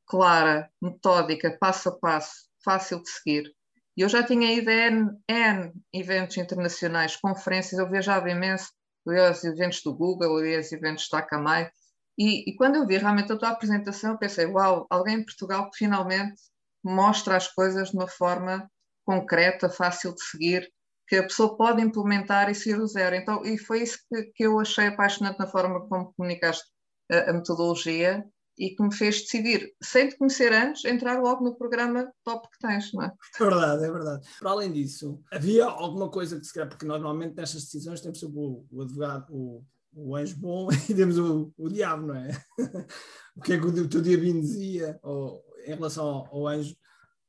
clara, 0.08 0.68
metódica, 0.82 1.56
passo 1.60 1.90
a 1.90 2.00
passo, 2.00 2.50
fácil 2.64 3.04
de 3.04 3.10
seguir. 3.10 3.52
E 3.96 4.02
eu 4.02 4.10
já 4.10 4.24
tinha 4.24 4.52
ido 4.52 4.70
a 4.70 4.74
N, 4.74 5.12
N 5.30 5.74
eventos 5.94 6.38
internacionais, 6.38 7.16
conferências, 7.16 7.80
eu 7.80 7.90
viajava 7.90 8.30
imenso 8.30 8.70
eu 9.06 9.14
ia 9.14 9.28
aos 9.28 9.44
eventos 9.44 9.82
do 9.84 9.94
Google, 9.94 10.40
eu 10.40 10.48
ia 10.48 10.58
aos 10.58 10.72
eventos 10.72 11.08
da 11.10 11.20
Akamai, 11.20 11.70
e, 12.18 12.50
e, 12.50 12.56
quando 12.56 12.76
eu 12.76 12.88
vi 12.88 12.98
realmente 12.98 13.32
a 13.32 13.38
tua 13.38 13.50
apresentação, 13.50 14.18
pensei, 14.18 14.46
uau, 14.46 14.88
alguém 14.90 15.20
em 15.20 15.26
Portugal 15.26 15.70
que 15.70 15.78
finalmente 15.78 16.42
mostra 16.84 17.36
as 17.36 17.48
coisas 17.48 17.90
de 17.90 17.98
uma 17.98 18.08
forma 18.08 18.70
concreta, 19.04 19.70
fácil 19.70 20.14
de 20.14 20.24
seguir, 20.24 20.72
que 21.08 21.18
a 21.18 21.24
pessoa 21.24 21.56
pode 21.56 21.82
implementar 21.82 22.50
e 22.50 22.56
sair 22.56 22.78
do 22.78 22.88
zero. 22.88 23.16
Então, 23.16 23.46
e 23.46 23.58
foi 23.58 23.84
isso 23.84 24.00
que, 24.10 24.24
que 24.36 24.44
eu 24.44 24.60
achei 24.60 24.88
apaixonante 24.88 25.38
na 25.38 25.48
forma 25.48 25.88
como 25.88 26.14
comunicaste 26.14 26.66
a, 27.12 27.30
a, 27.30 27.34
metodologia 27.34 28.26
e 28.58 28.70
que 28.70 28.82
me 28.82 28.96
fez 28.96 29.22
decidir, 29.22 29.74
sem 29.84 30.08
te 30.08 30.18
conhecer 30.18 30.54
antes, 30.54 30.86
entrar 30.86 31.22
logo 31.22 31.44
no 31.44 31.56
programa 31.56 32.10
top 32.24 32.48
que 32.50 32.58
tens, 32.60 32.92
não 32.94 33.04
é? 33.04 33.12
É 33.40 33.44
verdade, 33.44 33.84
é 33.84 33.92
verdade. 33.92 34.30
Para 34.40 34.52
além 34.52 34.72
disso, 34.72 35.22
havia 35.30 35.66
alguma 35.66 36.10
coisa 36.10 36.40
que 36.40 36.46
se 36.46 36.54
quer, 36.54 36.68
porque 36.68 36.86
normalmente 36.86 37.36
nestas 37.36 37.64
decisões 37.64 38.00
temos 38.00 38.20
sempre 38.20 38.40
o, 38.40 38.66
o 38.72 38.82
advogado, 38.82 39.26
o, 39.30 39.64
o 39.96 40.16
anjo 40.16 40.38
bom 40.38 40.68
e 40.90 40.94
temos 40.94 41.18
o, 41.18 41.54
o 41.58 41.70
diabo, 41.70 42.08
não 42.08 42.16
é? 42.16 42.30
o 43.36 43.42
que 43.42 43.54
é 43.54 43.60
que 43.60 43.66
o 43.66 43.90
teu 43.90 44.02
diabinho 44.02 44.42
dizia 44.42 45.00
ou, 45.02 45.44
em 45.66 45.74
relação 45.74 46.06
ao, 46.06 46.36
ao 46.36 46.48
anjo? 46.48 46.76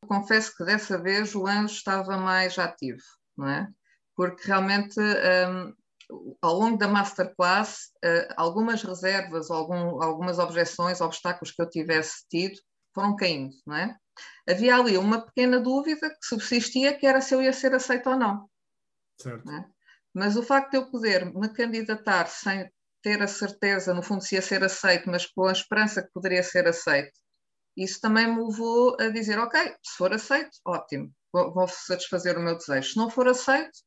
Confesso 0.06 0.54
que 0.56 0.64
dessa 0.64 1.00
vez 1.00 1.34
o 1.34 1.46
anjo 1.46 1.74
estava 1.74 2.16
mais 2.16 2.58
ativo, 2.58 3.02
não 3.36 3.48
é? 3.48 3.68
Porque 4.14 4.46
realmente 4.46 4.98
um, 5.00 5.74
ao 6.40 6.54
longo 6.54 6.78
da 6.78 6.88
masterclass, 6.88 7.90
uh, 8.04 8.34
algumas 8.36 8.82
reservas, 8.82 9.50
algum, 9.50 10.02
algumas 10.02 10.38
objeções, 10.38 11.00
obstáculos 11.00 11.52
que 11.52 11.62
eu 11.62 11.68
tivesse 11.68 12.26
tido 12.28 12.56
foram 12.94 13.14
caindo, 13.16 13.54
não 13.66 13.76
é? 13.76 13.96
Havia 14.48 14.76
ali 14.76 14.96
uma 14.96 15.20
pequena 15.20 15.60
dúvida 15.60 16.08
que 16.08 16.26
subsistia, 16.26 16.96
que 16.96 17.06
era 17.06 17.20
se 17.20 17.34
eu 17.34 17.42
ia 17.42 17.52
ser 17.52 17.74
aceito 17.74 18.08
ou 18.08 18.16
não. 18.16 18.48
Certo. 19.20 19.50
É? 19.50 19.75
Mas 20.16 20.34
o 20.34 20.42
facto 20.42 20.70
de 20.70 20.78
eu 20.78 20.90
poder 20.90 21.26
me 21.34 21.46
candidatar 21.52 22.26
sem 22.26 22.70
ter 23.02 23.22
a 23.22 23.26
certeza, 23.28 23.92
no 23.92 24.02
fundo, 24.02 24.22
se 24.22 24.34
ia 24.34 24.40
ser 24.40 24.64
aceito, 24.64 25.10
mas 25.10 25.26
com 25.26 25.44
a 25.44 25.52
esperança 25.52 26.02
que 26.02 26.10
poderia 26.10 26.42
ser 26.42 26.66
aceito, 26.66 27.12
isso 27.76 28.00
também 28.00 28.26
me 28.26 28.42
levou 28.42 28.96
a 28.98 29.10
dizer: 29.10 29.38
ok, 29.38 29.60
se 29.82 29.94
for 29.98 30.14
aceito, 30.14 30.56
ótimo, 30.64 31.12
vou, 31.30 31.68
satisfazer 31.68 32.38
o 32.38 32.40
meu 32.40 32.56
desejo. 32.56 32.92
Se 32.92 32.96
não 32.96 33.10
for 33.10 33.28
aceito, 33.28 33.78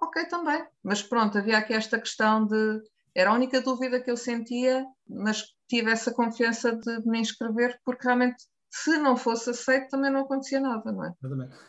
ok 0.00 0.24
também. 0.24 0.66
Mas 0.82 1.02
pronto, 1.02 1.36
havia 1.36 1.58
aqui 1.58 1.74
esta 1.74 2.00
questão 2.00 2.46
de. 2.46 2.80
Era 3.14 3.28
a 3.28 3.34
única 3.34 3.60
dúvida 3.60 4.00
que 4.00 4.10
eu 4.10 4.16
sentia, 4.16 4.86
mas 5.06 5.44
tive 5.68 5.90
essa 5.90 6.14
confiança 6.14 6.74
de 6.74 7.06
me 7.06 7.20
inscrever, 7.20 7.78
porque 7.84 8.04
realmente, 8.04 8.42
se 8.76 8.98
não 8.98 9.16
fosse 9.16 9.50
aceito, 9.50 9.90
também 9.90 10.10
não 10.10 10.22
acontecia 10.22 10.58
nada, 10.58 10.90
não 10.90 11.04
é? 11.04 11.12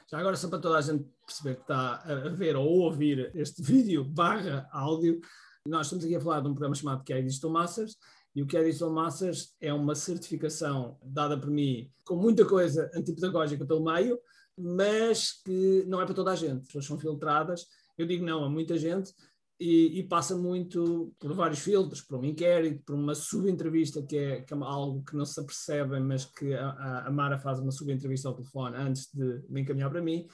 Já 0.10 0.18
agora, 0.18 0.36
só 0.36 0.50
para 0.50 0.58
toda 0.58 0.80
a 0.80 0.82
gente 0.82 1.06
perceber 1.24 1.56
que 1.56 1.62
está 1.62 1.98
a 2.04 2.30
ver 2.30 2.56
ou 2.56 2.68
ouvir 2.80 3.32
este 3.36 3.62
vídeo 3.64 4.04
barra 4.04 4.68
áudio, 4.72 5.20
nós 5.68 5.86
estamos 5.86 6.04
aqui 6.04 6.16
a 6.16 6.20
falar 6.20 6.40
de 6.40 6.48
um 6.48 6.54
programa 6.54 6.74
chamado 6.74 7.04
é 7.08 7.22
Digital 7.22 7.52
Masters, 7.52 7.96
e 8.36 8.42
o 8.42 8.48
é 8.52 8.64
Digital 8.64 8.92
Masters 8.92 9.56
é 9.62 9.72
uma 9.72 9.94
certificação 9.94 10.98
dada 11.04 11.40
por 11.40 11.52
mim 11.52 11.92
com 12.04 12.16
muita 12.16 12.44
coisa 12.44 12.90
antipedagógica 12.96 13.64
pelo 13.68 13.84
meio, 13.84 14.20
mas 14.58 15.44
que 15.44 15.86
não 15.88 16.02
é 16.02 16.06
para 16.06 16.16
toda 16.16 16.32
a 16.32 16.36
gente. 16.36 16.62
As 16.62 16.68
pessoas 16.68 16.86
são 16.86 16.98
filtradas 16.98 17.68
eu 17.98 18.06
digo 18.06 18.26
não 18.26 18.44
a 18.44 18.50
muita 18.50 18.78
gente 18.78 19.14
e, 19.60 20.00
e, 20.00 20.04
passa 20.04 20.36
muito 20.36 21.14
por 21.18 21.34
vários 21.34 21.60
filtros, 21.60 22.02
por 22.02 22.20
um 22.20 22.26
inquérito, 22.26 22.84
por 22.84 22.96
uma 22.96 23.16
subentrevista, 23.16 24.04
que 24.04 24.18
é, 24.18 24.42
que 24.42 24.54
é 24.54 24.58
algo 24.58 25.04
que 25.04 25.16
não 25.16 25.26
se 25.26 25.40
apercebe, 25.40 26.00
mas 26.00 26.26
que 26.26 26.54
a, 26.54 27.06
a 27.08 27.12
Mara 27.12 27.38
faz 27.38 27.60
uma 27.60 27.72
subentrevista 27.72 28.28
ao 28.28 28.36
telefone 28.36 28.76
antes 28.76 29.10
de 29.14 29.44
me 29.50 29.62
encaminhar 29.62 29.90
para 29.90 30.02
mim. 30.02 30.28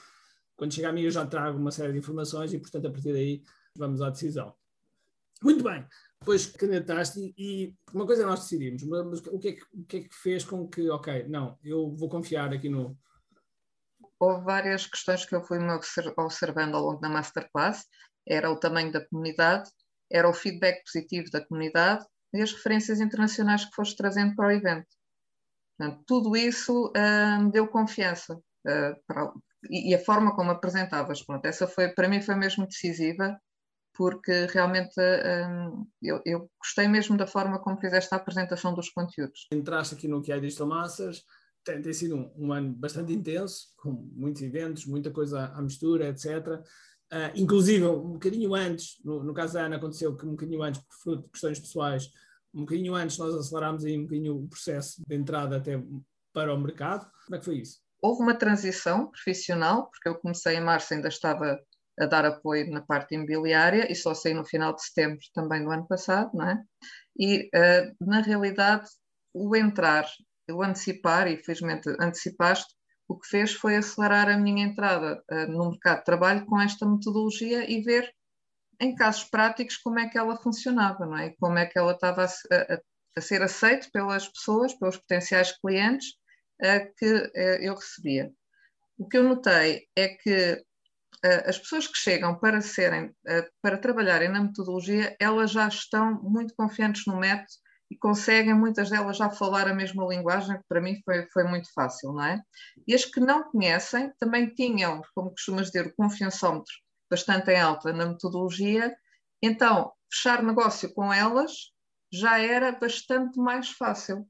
Quando 0.55 0.73
chega 0.73 0.89
a 0.89 0.91
mim, 0.91 1.01
eu 1.01 1.11
já 1.11 1.25
trago 1.25 1.59
uma 1.59 1.71
série 1.71 1.93
de 1.93 1.99
informações 1.99 2.51
e, 2.53 2.59
portanto, 2.59 2.87
a 2.87 2.91
partir 2.91 3.13
daí 3.13 3.43
vamos 3.75 4.01
à 4.01 4.09
decisão. 4.09 4.53
Muito 5.43 5.63
bem, 5.63 5.85
depois 6.19 6.47
candidataste 6.47 7.33
e, 7.37 7.75
uma 7.93 8.05
coisa 8.05 8.25
nós 8.25 8.41
decidimos, 8.41 8.83
mas 8.83 9.19
o 9.27 9.39
que, 9.39 9.47
é 9.49 9.51
que, 9.53 9.63
o 9.73 9.85
que 9.85 9.97
é 9.97 10.03
que 10.03 10.15
fez 10.15 10.43
com 10.43 10.67
que, 10.67 10.89
ok, 10.89 11.27
não, 11.27 11.57
eu 11.63 11.95
vou 11.95 12.09
confiar 12.09 12.53
aqui 12.53 12.69
no, 12.69 12.97
houve 14.21 14.43
várias 14.43 14.85
questões 14.85 15.25
que 15.25 15.33
eu 15.33 15.43
fui 15.43 15.57
observando 16.15 16.75
ao 16.75 16.83
longo 16.83 17.01
da 17.01 17.09
masterclass. 17.09 17.85
Era 18.31 18.49
o 18.49 18.55
tamanho 18.55 18.91
da 18.91 19.05
comunidade, 19.05 19.69
era 20.09 20.29
o 20.29 20.33
feedback 20.33 20.83
positivo 20.85 21.29
da 21.31 21.45
comunidade 21.45 22.05
e 22.33 22.41
as 22.41 22.53
referências 22.53 23.01
internacionais 23.01 23.65
que 23.65 23.75
foste 23.75 23.97
trazendo 23.97 24.35
para 24.35 24.47
o 24.47 24.51
evento. 24.51 24.87
Portanto, 25.77 26.03
tudo 26.05 26.37
isso 26.37 26.93
me 27.41 27.51
deu 27.51 27.67
confiança 27.67 28.35
uh, 28.35 28.95
para, 29.07 29.33
e, 29.69 29.91
e, 29.91 29.95
a 29.95 29.99
forma 29.99 30.35
como 30.35 30.51
apresentavas. 30.51 31.23
Pronto, 31.23 31.45
essa 31.45 31.67
foi, 31.67 31.89
para 31.89 32.07
mim 32.07 32.21
foi 32.21 32.35
mesmo 32.35 32.67
decisiva, 32.67 33.39
porque 33.93 34.47
realmente 34.47 34.93
uh, 34.99 35.87
eu, 36.01 36.21
eu, 36.25 36.49
gostei 36.59 36.87
mesmo 36.87 37.17
da 37.17 37.27
forma 37.27 37.59
como 37.59 37.79
fizeste 37.79 38.13
a 38.13 38.17
apresentação 38.17 38.73
dos 38.73 38.89
conteúdos. 38.89 39.47
Entraste 39.51 39.95
aqui 39.95 40.07
no 40.07 40.21
que 40.21 40.31
é 40.31 40.39
Digital 40.39 40.67
Masters, 40.67 41.23
tem, 41.63 41.81
tem 41.81 41.93
sido 41.93 42.15
um, 42.15 42.31
um, 42.37 42.53
ano 42.53 42.73
bastante 42.73 43.13
intenso, 43.13 43.67
com 43.77 43.91
muitos 43.91 44.41
eventos, 44.41 44.85
muita 44.85 45.11
coisa 45.11 45.47
à 45.47 45.61
mistura, 45.61 46.07
etc. 46.07 46.61
Uh, 47.11 47.31
inclusive, 47.35 47.85
um 47.85 48.13
bocadinho 48.13 48.55
antes, 48.55 48.97
no, 49.03 49.23
no, 49.23 49.33
caso 49.33 49.53
da 49.53 49.65
Ana, 49.65 49.75
aconteceu 49.75 50.15
que 50.15 50.25
um 50.25 50.31
bocadinho 50.31 50.63
antes, 50.63 50.81
por 50.81 50.95
fruto 50.95 51.23
de 51.23 51.29
questões 51.29 51.59
pessoais, 51.59 52.09
um 52.53 52.61
bocadinho 52.61 52.95
antes 52.95 53.17
nós 53.17 53.35
acelerámos 53.35 53.83
aí 53.83 53.97
um 53.97 54.03
bocadinho 54.03 54.35
o 54.37 54.47
processo 54.47 55.01
de 55.05 55.15
entrada 55.15 55.57
até 55.57 55.81
para 56.33 56.53
o 56.53 56.59
mercado. 56.59 57.09
Como 57.25 57.35
é 57.35 57.39
que 57.39 57.45
foi 57.45 57.57
isso? 57.57 57.79
Houve 58.01 58.23
uma 58.23 58.33
transição 58.33 59.07
profissional, 59.11 59.89
porque 59.89 60.07
eu 60.07 60.15
comecei 60.15 60.55
em 60.55 60.61
março, 60.61 60.93
ainda 60.93 61.09
estava 61.09 61.59
a 61.99 62.05
dar 62.05 62.25
apoio 62.25 62.71
na 62.71 62.81
parte 62.81 63.13
imobiliária 63.13 63.91
e 63.91 63.95
só 63.95 64.13
saí 64.13 64.33
no 64.33 64.45
final 64.45 64.73
de 64.73 64.83
setembro 64.83 65.19
também 65.33 65.63
do 65.63 65.69
ano 65.69 65.85
passado, 65.87 66.31
não 66.33 66.49
é? 66.49 66.63
E, 67.19 67.49
uh, 67.53 67.95
na 68.05 68.21
realidade, 68.21 68.89
o 69.33 69.55
entrar 69.55 70.07
eu 70.51 70.61
antecipar, 70.61 71.27
e 71.27 71.37
felizmente 71.37 71.89
antecipaste, 71.99 72.73
o 73.11 73.19
que 73.19 73.27
fez 73.27 73.53
foi 73.53 73.75
acelerar 73.75 74.29
a 74.29 74.37
minha 74.37 74.65
entrada 74.65 75.21
uh, 75.29 75.51
no 75.51 75.71
mercado 75.71 75.99
de 75.99 76.05
trabalho 76.05 76.45
com 76.45 76.59
esta 76.59 76.85
metodologia 76.85 77.69
e 77.69 77.81
ver 77.81 78.09
em 78.79 78.95
casos 78.95 79.25
práticos 79.25 79.77
como 79.77 79.99
é 79.99 80.09
que 80.09 80.17
ela 80.17 80.37
funcionava, 80.37 81.05
não 81.05 81.17
é? 81.17 81.35
Como 81.39 81.57
é 81.57 81.65
que 81.65 81.77
ela 81.77 81.91
estava 81.91 82.23
a, 82.23 82.25
a, 82.25 82.81
a 83.17 83.21
ser 83.21 83.41
aceita 83.41 83.89
pelas 83.91 84.27
pessoas, 84.27 84.73
pelos 84.73 84.97
potenciais 84.97 85.51
clientes 85.59 86.07
uh, 86.63 86.93
que 86.97 87.13
uh, 87.13 87.61
eu 87.61 87.75
recebia. 87.75 88.31
O 88.97 89.07
que 89.07 89.17
eu 89.17 89.23
notei 89.23 89.87
é 89.95 90.09
que 90.09 90.63
as 91.45 91.59
pessoas 91.59 91.85
que 91.85 91.97
chegam 91.97 92.39
para 92.39 92.61
serem, 92.61 93.15
para 93.61 93.77
trabalharem 93.77 94.29
na 94.29 94.41
metodologia, 94.41 95.15
elas 95.19 95.51
já 95.51 95.67
estão 95.67 96.19
muito 96.23 96.53
confiantes 96.55 97.03
no 97.05 97.19
método 97.19 97.51
e 97.91 97.97
conseguem 97.97 98.53
muitas 98.53 98.89
delas 98.89 99.17
já 99.17 99.29
falar 99.29 99.67
a 99.67 99.75
mesma 99.75 100.05
linguagem, 100.05 100.57
que 100.57 100.63
para 100.69 100.79
mim 100.79 101.01
foi, 101.03 101.27
foi 101.33 101.43
muito 101.43 101.71
fácil, 101.73 102.13
não 102.13 102.23
é? 102.23 102.41
E 102.87 102.95
as 102.95 103.03
que 103.03 103.19
não 103.19 103.43
conhecem 103.51 104.09
também 104.17 104.47
tinham, 104.47 105.01
como 105.13 105.31
costumas 105.31 105.67
dizer, 105.67 105.87
o 105.87 105.95
confiançómetro 105.95 106.73
bastante 107.09 107.51
em 107.51 107.59
alta 107.59 107.91
na 107.91 108.05
metodologia, 108.05 108.95
então 109.43 109.91
fechar 110.09 110.41
negócio 110.41 110.93
com 110.93 111.11
elas 111.11 111.51
já 112.09 112.39
era 112.39 112.71
bastante 112.71 113.37
mais 113.37 113.69
fácil. 113.71 114.25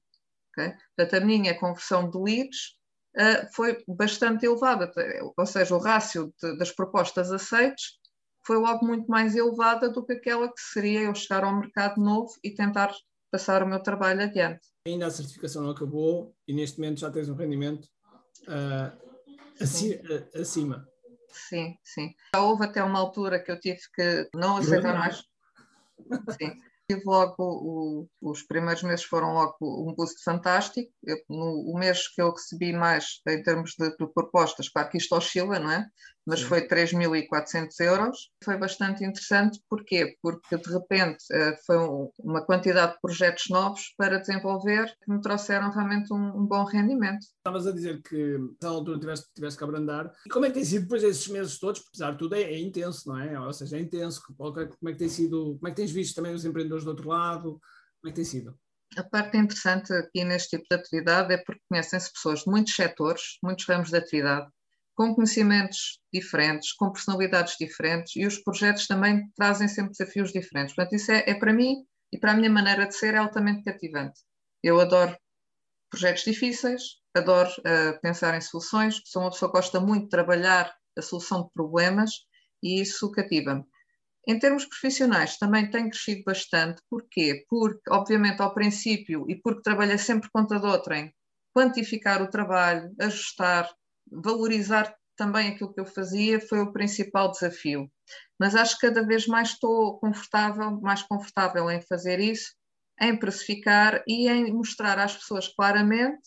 Okay? 0.52 0.74
Portanto, 0.98 1.22
a 1.22 1.26
minha 1.26 1.60
conversão 1.60 2.10
de 2.10 2.18
leads 2.18 2.76
uh, 3.16 3.54
foi 3.54 3.84
bastante 3.88 4.44
elevada, 4.44 4.92
ou 5.38 5.46
seja, 5.46 5.76
o 5.76 5.80
rácio 5.80 6.34
de, 6.42 6.58
das 6.58 6.72
propostas 6.72 7.32
aceites 7.32 8.00
foi 8.44 8.58
logo 8.58 8.84
muito 8.84 9.08
mais 9.08 9.36
elevada 9.36 9.88
do 9.88 10.04
que 10.04 10.14
aquela 10.14 10.48
que 10.48 10.62
seria 10.62 11.02
eu 11.02 11.14
chegar 11.14 11.44
ao 11.44 11.56
mercado 11.56 12.02
novo 12.02 12.32
e 12.44 12.56
tentar 12.56 12.92
passar 13.32 13.64
o 13.64 13.68
meu 13.68 13.82
trabalho 13.82 14.24
adiante. 14.24 14.62
Ainda 14.86 15.08
a 15.08 15.12
certificação 15.12 15.64
não 15.64 15.72
acabou 15.72 16.36
e 16.48 16.54
neste 16.54 16.80
momento 16.80 17.00
já 17.00 17.12
tens 17.12 17.30
um 17.30 17.36
rendimento 17.36 17.86
uh, 18.48 19.62
aci 19.62 19.96
uh, 19.96 20.42
acima. 20.42 20.88
Sim, 21.30 21.76
sim. 21.84 22.14
Já 22.36 22.42
houve 22.42 22.66
até 22.66 22.84
uma 22.84 23.00
altura 23.00 23.42
que 23.42 23.52
eu 23.52 23.60
tive 23.60 23.80
que 23.96 24.30
não 24.36 24.58
aceitar 24.58 24.94
mais. 24.98 25.24
Sim 26.38 26.52
tive 26.92 27.04
logo 27.06 27.36
o, 27.40 28.08
os 28.22 28.44
primeiros 28.44 28.84
meses 28.84 29.06
foram 29.06 29.34
logo 29.34 29.56
um 29.62 29.94
boost 29.96 30.22
fantástico. 30.24 30.92
Eu, 31.04 31.18
no, 31.30 31.72
o 31.72 31.78
mês 31.78 32.08
que 32.08 32.22
eu 32.22 32.32
recebi 32.32 32.74
mais 32.74 33.22
em 33.28 33.42
termos 33.42 33.76
de, 33.78 33.90
de 33.92 34.14
propostas, 34.14 34.68
claro 34.70 34.90
que 34.90 34.98
isto 34.98 35.16
oscila, 35.16 35.60
não 35.60 35.72
é? 35.72 35.86
Mas 36.26 36.42
foi 36.42 36.68
3.400 36.68 37.80
euros. 37.80 38.30
Foi 38.44 38.58
bastante 38.58 39.04
interessante. 39.04 39.60
Porquê? 39.70 40.16
Porque 40.22 40.58
de 40.58 40.72
repente 40.72 41.24
uh, 41.32 41.56
foi 41.66 41.78
um, 41.78 42.12
uma 42.20 42.46
quantidade 42.46 42.94
de 42.94 43.00
projetos 43.02 43.46
novos 43.50 43.94
para 43.98 44.20
desenvolver 44.20 44.94
que 45.04 45.12
me 45.12 45.22
trouxeram 45.22 45.72
realmente 45.72 46.14
um, 46.14 46.46
bom 46.46 46.64
rendimento. 46.66 47.24
Estavas 47.24 47.66
a 47.66 47.72
dizer 47.72 48.02
que 48.02 48.38
na 48.62 48.70
altura 48.70 49.00
tiveste, 49.00 49.26
tiveste 49.34 49.58
que 49.58 49.64
abrandar. 49.64 50.12
E 50.26 50.30
como 50.30 50.46
é 50.46 50.50
que 50.50 50.56
tem 50.56 50.66
sido 50.66 50.84
depois 50.84 51.02
desses 51.02 51.28
meses 51.28 51.58
todos? 51.58 51.84
Apesar 51.88 52.12
de 52.12 52.18
tudo, 52.18 52.36
é, 52.36 52.42
é 52.42 52.60
intenso, 52.60 53.08
não 53.08 53.20
é? 53.20 53.40
Ou 53.40 53.54
seja, 53.54 53.78
é 53.78 53.80
intenso. 53.80 54.22
Como 54.38 54.60
é 54.60 54.92
que 54.92 55.00
tem 55.00 55.10
sido? 55.10 55.56
Como 55.56 55.68
é 55.68 55.72
que 55.72 55.78
tens 55.78 55.92
visto 55.92 56.16
também 56.16 56.34
os 56.34 56.46
empreendedores? 56.46 56.82
do 56.84 56.90
outro 56.90 57.10
lado? 57.10 57.60
Como 58.02 58.08
é 58.08 58.10
que 58.10 58.16
tem 58.16 58.26
sido? 58.26 58.58
A 58.98 59.04
parte 59.04 59.38
interessante 59.38 59.94
aqui 59.94 60.24
neste 60.26 60.58
tipo 60.58 60.66
de 60.70 60.76
atividade 60.76 61.34
é 61.34 61.38
porque 61.38 61.62
conhecem-se 61.70 62.12
pessoas 62.12 62.42
de 62.42 62.52
muitos 62.52 62.76
setores, 62.76 63.38
muitos 63.42 63.66
ramos 63.66 63.90
de 63.90 63.98
atividade, 63.98 64.50
com 64.96 65.16
conhecimentos 65.16 66.00
diferentes, 66.14 66.74
com 66.74 66.92
personalidades 66.92 67.56
diferentes 67.60 68.16
e 68.16 68.26
os 68.26 68.38
projetos 68.38 68.88
também 68.88 69.30
trazem 69.36 69.68
sempre 69.68 69.92
desafios 69.92 70.32
diferentes. 70.32 70.76
Portanto, 70.76 70.96
isso 70.96 71.12
é, 71.12 71.24
é 71.28 71.34
para 71.34 71.54
mim 71.54 71.86
e 72.12 72.20
para 72.20 72.32
a 72.32 72.36
minha 72.36 72.50
maneira 72.50 72.88
de 72.88 72.96
ser 72.96 73.16
é 73.16 73.18
altamente 73.18 73.64
cativante. 73.64 74.20
Eu 74.62 74.80
adoro 74.80 75.18
projetos 75.90 76.24
difíceis, 76.24 76.82
adoro 77.16 77.50
uh, 77.50 78.00
pensar 78.02 78.36
em 78.36 78.42
soluções, 78.42 79.02
sou 79.06 79.24
uma 79.24 79.32
pessoa 79.32 79.52
que 79.52 79.58
gosta 79.58 79.80
muito 79.80 80.04
de 80.04 80.10
trabalhar 80.10 80.74
a 80.98 81.02
solução 81.02 81.44
de 81.44 81.50
problemas 81.54 82.12
e 82.62 82.82
isso 82.82 83.12
cativa-me. 83.12 83.64
Em 84.28 84.38
termos 84.38 84.66
profissionais, 84.66 85.38
também 85.38 85.70
tenho 85.70 85.90
crescido 85.90 86.24
bastante. 86.24 86.82
Porquê? 86.90 87.44
Porque, 87.50 87.90
obviamente, 87.90 88.42
ao 88.42 88.54
princípio, 88.54 89.26
e 89.28 89.36
porque 89.42 89.64
trabalhei 89.64 89.98
sempre 89.98 90.30
contra 90.32 90.60
de 90.60 90.68
outrem, 90.68 91.12
quantificar 91.54 92.22
o 92.22 92.30
trabalho, 92.30 92.94
ajustar, 93.00 93.70
valorizar 94.12 94.96
também 95.16 95.50
aquilo 95.50 95.74
que 95.74 95.80
eu 95.80 95.86
fazia 95.86 96.40
foi 96.40 96.60
o 96.60 96.74
principal 96.74 97.32
desafio. 97.32 97.90
Mas 98.40 98.56
acho 98.56 98.78
que 98.80 98.88
cada 98.88 99.06
vez 99.06 99.28
mais 99.28 99.50
estou 99.50 100.00
confortável, 100.00 100.80
mais 100.82 101.04
confortável 101.04 101.70
em 101.70 101.82
fazer 101.82 102.20
isso, 102.20 102.54
em 103.00 103.18
precificar 103.18 104.04
e 104.08 104.28
em 104.28 104.52
mostrar 104.52 104.98
às 105.00 105.16
pessoas 105.16 105.48
claramente 105.48 106.22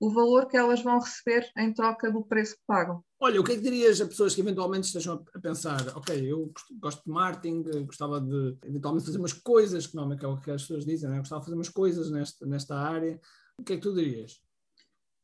o 0.00 0.10
valor 0.10 0.48
que 0.48 0.56
elas 0.56 0.82
vão 0.82 0.98
receber 0.98 1.50
em 1.58 1.72
troca 1.74 2.10
do 2.10 2.24
preço 2.24 2.54
que 2.54 2.62
pagam. 2.66 3.04
Olha, 3.20 3.38
o 3.38 3.44
que 3.44 3.52
é 3.52 3.54
que 3.56 3.60
dirias 3.60 4.00
a 4.00 4.06
pessoas 4.06 4.34
que 4.34 4.40
eventualmente 4.40 4.86
estejam 4.86 5.22
a 5.34 5.38
pensar, 5.38 5.94
ok, 5.94 6.32
eu 6.32 6.50
gosto 6.80 7.04
de 7.04 7.10
marketing, 7.10 7.62
gostava 7.84 8.18
de 8.18 8.56
eventualmente 8.64 9.04
fazer 9.04 9.18
umas 9.18 9.34
coisas, 9.34 9.86
que 9.86 9.94
não 9.94 10.10
é 10.10 10.26
o 10.26 10.40
que 10.40 10.50
as 10.50 10.62
pessoas 10.62 10.86
dizem, 10.86 11.10
né? 11.10 11.18
gostava 11.18 11.40
de 11.40 11.44
fazer 11.44 11.56
umas 11.56 11.68
coisas 11.68 12.10
nesta, 12.10 12.46
nesta 12.46 12.76
área, 12.78 13.20
o 13.58 13.62
que 13.62 13.74
é 13.74 13.76
que 13.76 13.82
tu 13.82 13.94
dirias? 13.94 14.40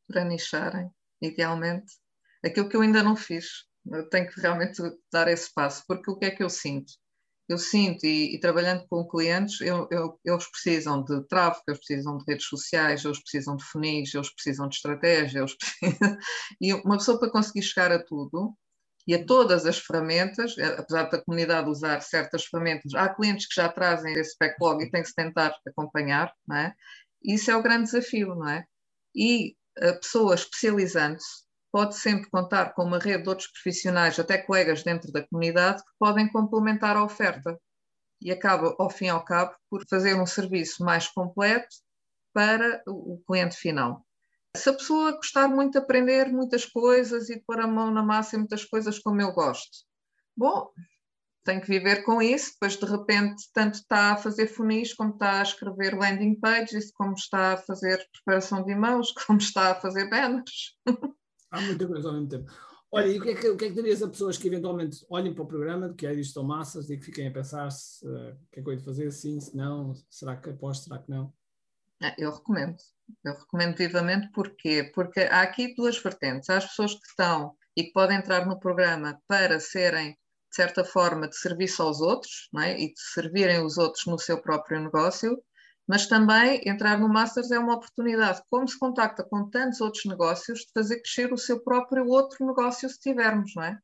Para 0.07 0.25
nicharem, 0.25 0.91
idealmente, 1.23 1.95
aquilo 2.47 2.69
que 2.69 2.77
eu 2.77 2.83
ainda 2.83 3.03
não 3.03 3.17
fiz. 3.17 3.65
Eu 3.91 4.09
tenho 4.09 4.29
que 4.29 4.41
realmente 4.41 4.83
dar 5.13 5.29
esse 5.29 5.53
passo, 5.55 5.85
porque 5.87 6.11
o 6.11 6.19
que 6.19 6.27
é 6.27 6.31
que 6.31 6.43
eu 6.43 6.51
sinto? 6.51 6.93
Eu 7.49 7.59
sinto, 7.59 8.05
e, 8.05 8.35
e 8.35 8.41
trabalhando 8.41 8.85
com 8.89 9.07
clientes, 9.07 9.61
eu, 9.61 9.87
eu, 9.93 10.19
eles 10.25 10.51
precisam 10.51 11.05
de 11.05 11.25
tráfego, 11.29 11.63
eles 11.69 11.79
precisam 11.79 12.19
de 12.19 12.25
redes 12.27 12.47
sociais, 12.47 13.05
eles 13.05 13.21
precisam 13.21 13.57
de 13.57 13.65
funis, 13.65 14.13
eles 14.13 14.35
precisam 14.35 14.69
de 14.69 14.75
estratégia, 14.75 15.39
eles 15.39 15.55
precisam... 15.57 16.19
e 16.61 16.75
uma 16.75 16.99
pessoa 16.99 17.21
para 17.21 17.31
conseguir 17.31 17.63
chegar 17.63 17.93
a 17.93 18.03
tudo, 18.03 18.53
e 19.07 19.15
a 19.15 19.25
todas 19.25 19.65
as 19.65 19.79
ferramentas, 19.79 20.57
apesar 20.59 21.05
da 21.05 21.23
comunidade 21.23 21.71
usar 21.71 22.01
certas 22.01 22.45
ferramentas, 22.47 22.93
há 22.95 23.09
clientes 23.09 23.47
que 23.47 23.55
já 23.55 23.69
trazem 23.69 24.13
esse 24.15 24.37
backlog 24.39 24.83
e 24.83 24.91
tem 24.91 25.03
que 25.03 25.09
se 25.09 25.15
tentar 25.15 25.57
acompanhar, 25.67 26.35
não 26.47 26.57
é? 26.57 26.75
Isso 27.23 27.51
é 27.51 27.57
o 27.57 27.63
grande 27.63 27.85
desafio, 27.85 28.35
não 28.35 28.49
é? 28.49 28.65
E 29.15 29.55
a 29.79 29.93
pessoa 29.93 30.35
especializando-se 30.35 31.46
pode 31.73 31.97
sempre 31.97 32.31
contar 32.31 32.75
com 32.75 32.85
uma 32.85 32.99
rede 32.99 33.25
de 33.25 33.29
outros 33.29 33.49
profissionais, 33.49 34.19
até 34.19 34.39
colegas 34.39 34.83
dentro 34.83 35.13
da 35.13 35.27
comunidade, 35.27 35.83
que 35.83 35.93
podem 35.99 36.31
complementar 36.31 36.97
a 36.97 37.05
oferta. 37.05 37.59
E 38.21 38.31
acaba, 38.31 38.75
ao 38.79 38.89
fim 38.89 39.07
e 39.07 39.11
ao 39.11 39.25
cabo, 39.25 39.55
por 39.71 39.85
fazer 39.89 40.15
um 40.15 40.27
serviço 40.27 40.83
mais 40.83 41.07
completo 41.09 41.77
para 42.33 42.83
o 42.87 43.23
cliente 43.27 43.57
final. 43.57 44.07
Se 44.57 44.71
a 44.71 44.73
pessoa 44.73 45.13
gostar 45.13 45.49
muito 45.49 45.73
de 45.73 45.79
aprender 45.79 46.33
muitas 46.33 46.65
coisas 46.65 47.29
e 47.29 47.35
de 47.35 47.45
pôr 47.45 47.61
a 47.61 47.67
mão 47.67 47.91
na 47.91 48.03
massa 48.03 48.37
em 48.37 48.41
muitas 48.41 48.65
coisas 48.65 48.99
como 48.99 49.21
eu 49.21 49.33
gosto, 49.33 49.85
bom, 50.35 50.71
tem 51.47 51.61
que 51.61 51.69
viver 51.69 52.03
com 52.03 52.21
isso, 52.21 52.53
depois 52.53 52.77
de 52.77 52.85
repente 52.85 53.45
tanto 53.53 53.75
está 53.75 54.13
a 54.13 54.17
fazer 54.17 54.49
funis, 54.49 54.93
como 54.93 55.13
está 55.13 55.39
a 55.39 55.43
escrever 55.43 55.97
landing 55.97 56.35
pages, 56.41 56.91
como 56.93 57.15
está 57.15 57.53
a 57.53 57.57
fazer 57.57 58.05
preparação 58.13 58.65
de 58.65 58.73
e-mails, 58.73 59.13
como 59.27 59.39
está 59.39 59.71
a 59.71 59.75
fazer 59.75 60.11
banners. 60.11 60.77
Há 61.51 61.61
muita 61.61 61.87
coisa 61.87 62.09
ao 62.09 62.15
mesmo 62.15 62.29
tempo. 62.29 62.53
Olha, 62.91 63.09
e 63.09 63.19
o 63.19 63.23
que, 63.23 63.31
é 63.31 63.35
que, 63.35 63.49
o 63.49 63.57
que 63.57 63.65
é 63.65 63.69
que 63.69 63.75
dirias 63.75 64.03
a 64.03 64.09
pessoas 64.09 64.39
que 64.39 64.47
eventualmente 64.47 65.05
olhem 65.11 65.35
para 65.35 65.43
o 65.43 65.47
programa, 65.47 65.93
que 65.93 66.07
é 66.07 66.15
isto 66.15 66.43
massas, 66.43 66.89
e 66.89 66.97
que 66.97 67.05
fiquem 67.05 67.29
a 67.29 67.33
pensar 67.33 67.71
se 67.71 68.07
uh, 68.07 68.37
que 68.53 68.61
é 68.61 68.63
coisa 68.63 68.81
de 68.81 68.87
fazer, 68.87 69.11
sim, 69.11 69.41
se 69.41 69.57
não, 69.57 69.93
será 70.09 70.37
que 70.37 70.51
aposto, 70.51 70.85
será 70.85 70.99
que 70.99 71.11
não? 71.11 71.33
Ah, 72.03 72.15
eu 72.19 72.31
recomendo. 72.31 72.77
Eu 73.25 73.35
recomendo 73.35 73.77
vivamente 73.77 74.31
porquê? 74.33 74.91
Porque 74.95 75.21
há 75.21 75.43
aqui 75.43 75.75
duas 75.75 75.99
vertentes. 75.99 76.49
Há 76.49 76.59
as 76.59 76.67
pessoas 76.67 76.95
que 76.95 77.07
estão 77.07 77.57
e 77.77 77.85
que 77.85 77.93
podem 77.93 78.19
entrar 78.19 78.47
no 78.47 78.59
programa 78.59 79.21
para 79.27 79.61
serem, 79.61 80.13
de 80.13 80.57
certa 80.57 80.85
forma, 80.85 81.29
de 81.29 81.37
serviço 81.37 81.83
aos 81.83 82.01
outros 82.01 82.49
é? 82.59 82.81
e 82.81 82.93
de 82.93 83.01
servirem 83.01 83.65
os 83.65 83.79
outros 83.79 84.07
no 84.07 84.19
seu 84.19 84.41
próprio 84.41 84.81
negócio, 84.81 85.37
mas 85.87 86.07
também 86.07 86.61
entrar 86.67 86.99
no 86.99 87.09
Masters 87.09 87.51
é 87.51 87.59
uma 87.59 87.75
oportunidade, 87.75 88.43
como 88.51 88.69
se 88.69 88.79
contacta 88.79 89.25
com 89.25 89.49
tantos 89.49 89.81
outros 89.81 90.05
negócios, 90.05 90.61
de 90.61 90.71
fazer 90.75 91.01
crescer 91.01 91.33
o 91.33 91.39
seu 91.39 91.63
próprio 91.63 92.07
outro 92.07 92.45
negócio 92.45 92.89
se 92.89 92.99
tivermos, 92.99 93.53
não 93.55 93.63
é? 93.63 93.79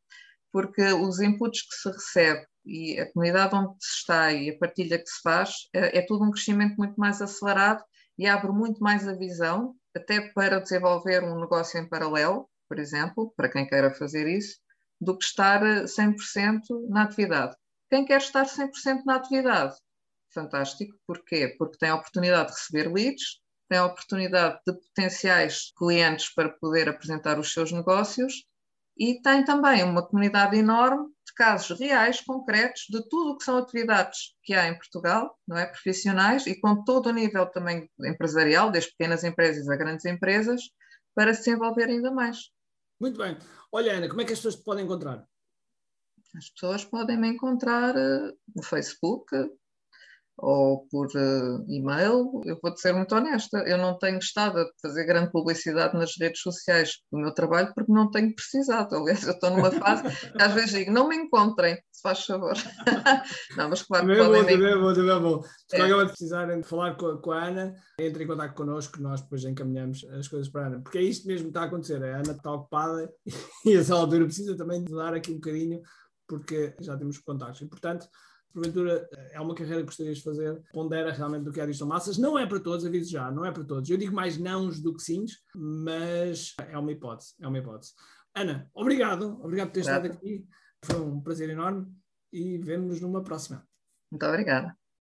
Porque 0.50 0.82
os 0.92 1.20
inputs 1.20 1.62
que 1.62 1.74
se 1.74 1.88
recebe 1.90 2.46
e 2.64 3.00
a 3.00 3.10
comunidade 3.12 3.54
onde 3.54 3.74
se 3.80 3.98
está 3.98 4.32
e 4.32 4.50
a 4.50 4.58
partilha 4.58 4.98
que 4.98 5.08
se 5.08 5.20
faz 5.22 5.68
é, 5.72 5.98
é 5.98 6.02
tudo 6.02 6.24
um 6.24 6.30
crescimento 6.30 6.76
muito 6.76 6.96
mais 6.96 7.22
acelerado 7.22 7.82
e 8.18 8.26
abre 8.26 8.52
muito 8.52 8.82
mais 8.82 9.06
a 9.08 9.14
visão, 9.14 9.74
até 9.96 10.20
para 10.32 10.60
desenvolver 10.60 11.22
um 11.24 11.40
negócio 11.40 11.78
em 11.80 11.88
paralelo, 11.88 12.48
por 12.68 12.78
exemplo, 12.78 13.32
para 13.36 13.48
quem 13.48 13.66
queira 13.66 13.92
fazer 13.94 14.26
isso, 14.26 14.56
do 15.00 15.16
que 15.16 15.24
estar 15.24 15.60
100% 15.62 16.60
na 16.88 17.02
atividade. 17.02 17.56
Quem 17.90 18.04
quer 18.04 18.18
estar 18.18 18.44
100% 18.44 19.02
na 19.04 19.16
atividade 19.16 19.74
fantástico. 20.32 20.96
Porquê? 21.06 21.54
Porque 21.58 21.78
tem 21.78 21.90
a 21.90 21.96
oportunidade 21.96 22.52
de 22.52 22.58
receber 22.58 22.92
leads, 22.92 23.40
tem 23.68 23.78
a 23.78 23.86
oportunidade 23.86 24.60
de 24.66 24.72
potenciais 24.74 25.72
clientes 25.76 26.32
para 26.34 26.50
poder 26.50 26.88
apresentar 26.88 27.38
os 27.38 27.52
seus 27.52 27.72
negócios 27.72 28.44
e 28.98 29.20
tem 29.22 29.44
também 29.44 29.82
uma 29.82 30.06
comunidade 30.06 30.56
enorme 30.56 31.06
de 31.26 31.34
casos 31.34 31.78
reais, 31.78 32.20
concretos, 32.20 32.82
de 32.90 33.00
tudo 33.08 33.30
o 33.30 33.38
que 33.38 33.44
são 33.44 33.56
atividades 33.56 34.34
que 34.42 34.52
há 34.52 34.68
em 34.68 34.76
Portugal, 34.76 35.38
não 35.48 35.56
é? 35.56 35.66
Profissionais 35.66 36.46
e 36.46 36.60
com 36.60 36.84
todo 36.84 37.06
o 37.08 37.12
nível 37.12 37.46
também 37.46 37.88
empresarial, 38.00 38.70
desde 38.70 38.90
pequenas 38.90 39.24
empresas 39.24 39.68
a 39.68 39.76
grandes 39.76 40.04
empresas, 40.04 40.60
para 41.14 41.32
se 41.32 41.44
desenvolver 41.44 41.88
ainda 41.88 42.10
mais. 42.10 42.50
Muito 43.00 43.18
bem. 43.18 43.36
Olha, 43.72 43.94
Ana, 43.94 44.08
como 44.08 44.20
é 44.20 44.24
que 44.24 44.32
as 44.32 44.38
pessoas 44.38 44.56
te 44.56 44.64
podem 44.64 44.84
encontrar? 44.84 45.26
As 46.36 46.50
pessoas 46.50 46.84
podem 46.84 47.18
me 47.18 47.28
encontrar 47.28 47.94
uh, 47.96 48.38
no 48.54 48.62
Facebook, 48.62 49.34
ou 50.42 50.88
por 50.90 51.06
uh, 51.06 51.64
e-mail, 51.68 52.40
eu 52.44 52.58
vou-te 52.60 52.80
ser 52.80 52.92
muito 52.92 53.14
honesta, 53.14 53.58
eu 53.58 53.78
não 53.78 53.96
tenho 53.96 54.18
estado 54.18 54.58
a 54.58 54.66
fazer 54.82 55.04
grande 55.04 55.30
publicidade 55.30 55.96
nas 55.96 56.18
redes 56.20 56.40
sociais 56.40 56.98
do 57.12 57.18
meu 57.20 57.32
trabalho 57.32 57.72
porque 57.72 57.92
não 57.92 58.10
tenho 58.10 58.34
precisado. 58.34 58.96
Aliás, 58.96 59.22
eu 59.22 59.34
estou 59.34 59.50
numa 59.50 59.70
fase 59.70 60.02
que 60.02 60.42
às 60.42 60.52
vezes 60.52 60.72
digo, 60.72 60.90
não 60.90 61.08
me 61.08 61.14
encontrem, 61.14 61.76
se 61.92 62.02
faz 62.02 62.24
favor. 62.24 62.54
não, 63.56 63.68
mas 63.68 63.82
claro 63.82 64.04
que 64.04 64.16
podem... 64.16 64.42
Bom, 64.42 64.46
também 64.48 64.80
bom, 64.80 64.92
também 64.92 65.20
bom. 65.20 65.42
Se 65.70 65.76
é. 65.76 65.80
alguém 65.80 66.06
precisarem 66.08 66.60
de 66.60 66.66
falar 66.66 66.96
com 66.96 67.06
a, 67.06 67.22
com 67.22 67.30
a 67.30 67.44
Ana, 67.44 67.74
entre 68.00 68.24
em 68.24 68.26
contato 68.26 68.54
connosco, 68.54 69.00
nós 69.00 69.20
depois 69.20 69.44
encaminhamos 69.44 70.04
as 70.10 70.26
coisas 70.26 70.48
para 70.48 70.64
a 70.64 70.66
Ana. 70.66 70.80
Porque 70.80 70.98
é 70.98 71.02
isto 71.02 71.28
mesmo 71.28 71.44
que 71.44 71.50
está 71.50 71.62
a 71.62 71.66
acontecer, 71.66 72.02
a 72.02 72.16
Ana 72.16 72.32
está 72.32 72.52
ocupada 72.52 73.08
e 73.64 73.76
a 73.76 73.80
essa 73.80 73.94
altura 73.94 74.24
precisa 74.24 74.56
também 74.56 74.82
de 74.82 74.92
dar 74.92 75.14
aqui 75.14 75.30
um 75.30 75.36
bocadinho 75.36 75.80
porque 76.26 76.74
já 76.80 76.96
temos 76.96 77.18
contactos. 77.18 77.60
E, 77.60 77.66
portanto, 77.66 78.08
porventura 78.52 79.08
é 79.32 79.40
uma 79.40 79.54
carreira 79.54 79.80
que 79.80 79.86
gostarias 79.86 80.18
de 80.18 80.24
fazer, 80.24 80.62
pondera 80.72 81.12
realmente 81.12 81.44
do 81.44 81.52
que 81.52 81.60
é 81.60 81.62
Ariston 81.62 81.86
Massas. 81.86 82.18
Não 82.18 82.38
é 82.38 82.46
para 82.46 82.60
todos, 82.60 82.84
aviso 82.86 83.10
já, 83.10 83.30
não 83.30 83.44
é 83.44 83.50
para 83.50 83.64
todos. 83.64 83.88
Eu 83.88 83.96
digo 83.96 84.14
mais 84.14 84.38
nãos 84.38 84.80
do 84.80 84.94
que 84.94 85.02
sims, 85.02 85.42
mas 85.54 86.54
é 86.68 86.78
uma 86.78 86.92
hipótese, 86.92 87.34
é 87.40 87.46
uma 87.46 87.58
hipótese. 87.58 87.92
Ana, 88.34 88.68
obrigado, 88.74 89.38
obrigado 89.42 89.68
por 89.68 89.74
ter 89.74 89.80
estado 89.80 90.06
aqui. 90.06 90.46
Foi 90.84 91.00
um 91.00 91.20
prazer 91.20 91.50
enorme 91.50 91.86
e 92.32 92.58
vemos-nos 92.58 93.00
numa 93.00 93.22
próxima. 93.22 93.66
Muito 94.10 94.26
obrigada. 94.26 94.81